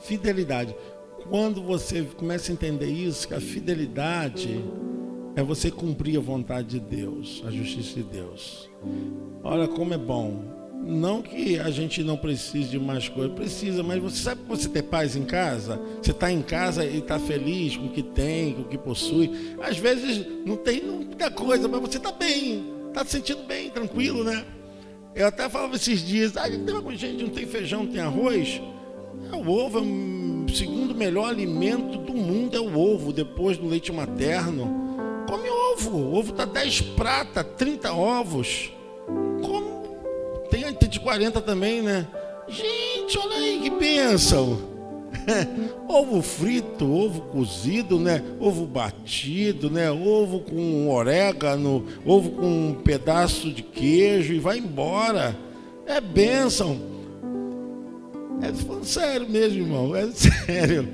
Fidelidade. 0.00 0.76
Quando 1.28 1.62
você 1.62 2.02
começa 2.02 2.50
a 2.50 2.54
entender 2.54 2.86
isso, 2.86 3.28
que 3.28 3.34
a 3.34 3.40
fidelidade 3.40 4.62
é 5.34 5.42
você 5.42 5.70
cumprir 5.70 6.18
a 6.18 6.20
vontade 6.20 6.78
de 6.78 6.80
Deus, 6.80 7.42
a 7.46 7.50
justiça 7.50 7.94
de 7.94 8.02
Deus. 8.02 8.70
Olha 9.42 9.66
como 9.68 9.94
é 9.94 9.98
bom. 9.98 10.44
Não 10.84 11.22
que 11.22 11.60
a 11.60 11.70
gente 11.70 12.02
não 12.02 12.16
precise 12.16 12.70
de 12.70 12.78
mais 12.78 13.08
coisas, 13.08 13.32
precisa, 13.34 13.84
mas 13.84 14.02
você 14.02 14.16
sabe 14.16 14.42
que 14.42 14.48
você 14.48 14.68
ter 14.68 14.82
paz 14.82 15.14
em 15.14 15.24
casa? 15.24 15.80
Você 16.02 16.10
está 16.10 16.30
em 16.30 16.42
casa 16.42 16.84
e 16.84 16.98
está 16.98 17.20
feliz 17.20 17.76
com 17.76 17.86
o 17.86 17.90
que 17.90 18.02
tem, 18.02 18.52
com 18.52 18.62
o 18.62 18.64
que 18.64 18.76
possui. 18.76 19.30
Às 19.62 19.78
vezes 19.78 20.26
não 20.44 20.56
tem 20.56 20.82
muita 20.82 21.30
coisa, 21.30 21.68
mas 21.68 21.80
você 21.80 21.98
está 21.98 22.10
bem, 22.10 22.64
está 22.88 23.04
se 23.04 23.12
sentindo 23.12 23.44
bem, 23.44 23.70
tranquilo, 23.70 24.24
né? 24.24 24.44
Eu 25.14 25.26
até 25.26 25.48
falava 25.48 25.76
esses 25.76 26.00
dias, 26.04 26.36
ah, 26.36 26.48
gente 26.48 27.22
não 27.22 27.30
tem 27.30 27.46
feijão, 27.46 27.84
não 27.84 27.92
tem 27.92 28.00
arroz. 28.00 28.60
É, 29.30 29.36
o 29.36 29.48
ovo 29.48 29.78
é 29.78 29.82
o 29.82 30.48
segundo 30.48 30.94
melhor 30.94 31.28
alimento 31.28 31.98
do 31.98 32.14
mundo, 32.14 32.56
é 32.56 32.60
o 32.60 32.78
ovo, 32.78 33.12
depois 33.12 33.58
do 33.58 33.66
leite 33.66 33.92
materno. 33.92 35.24
Come 35.28 35.48
ovo, 35.48 35.96
o 35.96 36.14
ovo 36.14 36.30
está 36.32 36.44
10 36.44 36.80
prata, 36.80 37.44
30 37.44 37.92
ovos. 37.92 38.72
Come. 39.42 39.72
Tem, 40.50 40.72
tem 40.74 40.88
de 40.88 41.00
40 41.00 41.40
também, 41.40 41.82
né? 41.82 42.06
Gente, 42.48 43.18
olha 43.18 43.36
aí 43.36 43.60
que 43.62 43.70
bênção. 43.70 44.71
ovo 45.88 46.22
frito, 46.22 46.84
ovo 46.84 47.22
cozido, 47.22 47.98
né? 47.98 48.22
Ovo 48.40 48.66
batido, 48.66 49.70
né? 49.70 49.90
Ovo 49.90 50.40
com 50.40 50.88
orégano, 50.88 51.86
ovo 52.04 52.30
com 52.30 52.68
um 52.68 52.74
pedaço 52.74 53.50
de 53.52 53.62
queijo 53.62 54.32
e 54.32 54.38
vai 54.38 54.58
embora. 54.58 55.36
É 55.86 56.00
bênção. 56.00 56.78
É 58.40 58.52
falando 58.52 58.84
sério 58.84 59.28
mesmo, 59.28 59.60
irmão. 59.60 59.94
É 59.94 60.10
sério. 60.12 60.88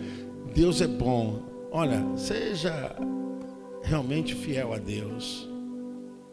Deus 0.55 0.81
é 0.81 0.87
bom. 0.87 1.43
Olha, 1.70 2.05
seja 2.16 2.97
realmente 3.83 4.35
fiel 4.35 4.72
a 4.72 4.79
Deus. 4.79 5.49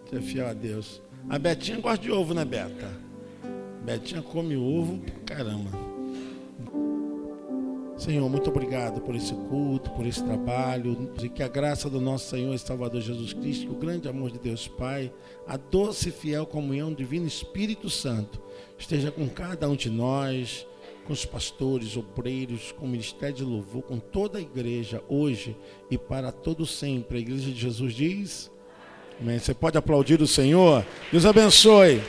Seja 0.10 0.22
fiel 0.22 0.48
a 0.48 0.54
Deus. 0.54 1.02
A 1.30 1.39
Betinha 1.39 1.80
gosta 1.80 2.04
de 2.04 2.12
ovo, 2.12 2.34
né, 2.34 2.46
Beta? 2.46 2.89
Betinha 3.84 4.22
come 4.22 4.56
ovo, 4.56 5.00
caramba. 5.26 5.95
Senhor, 7.98 8.30
muito 8.30 8.50
obrigado 8.50 9.00
por 9.00 9.16
esse 9.16 9.34
culto, 9.34 9.89
por 9.91 10.06
esse 10.06 10.22
trabalho, 10.22 11.10
e 11.24 11.30
que 11.30 11.41
a 11.41 11.48
graça 11.48 11.89
do 11.89 12.02
nosso 12.02 12.30
Senhor 12.30 12.54
e 12.54 12.60
Salvador 12.60 13.02
Jesus 13.02 13.32
Cristo, 13.32 13.72
o 13.72 13.76
grande 13.76 14.10
amor 14.10 14.32
de 14.32 14.38
Deus 14.38 14.68
Pai, 14.68 15.12
a 15.48 15.56
doce 15.56 16.10
e 16.10 16.12
fiel 16.12 16.46
comunhão 16.46 16.89
do 16.89 16.98
Divino 16.98 17.26
Espírito 17.26 17.89
Santo 17.89 18.41
esteja 18.78 19.12
com 19.12 19.28
cada 19.30 19.70
um 19.70 19.76
de 19.76 19.89
nós, 19.89 20.68
com 21.06 21.14
os 21.14 21.26
pastores, 21.26 21.96
obreiros, 21.96 22.74
com 22.74 22.86
o 22.86 22.89
ministério 22.89 23.36
de 23.36 23.43
louvor, 23.43 23.84
com 23.84 23.98
toda 23.98 24.39
a 24.39 24.41
igreja, 24.41 25.02
hoje 25.08 25.56
e 25.89 25.98
para 25.98 26.32
todo 26.32 26.66
sempre. 26.66 27.18
A 27.18 27.22
igreja 27.22 27.52
de 27.52 27.60
Jesus 27.60 27.93
diz: 27.93 28.52
Amém. 29.22 29.39
Você 29.39 29.54
pode 29.54 29.78
aplaudir 29.78 30.22
o 30.22 30.28
Senhor? 30.28 30.86
Deus 31.12 31.26
abençoe. 31.26 32.02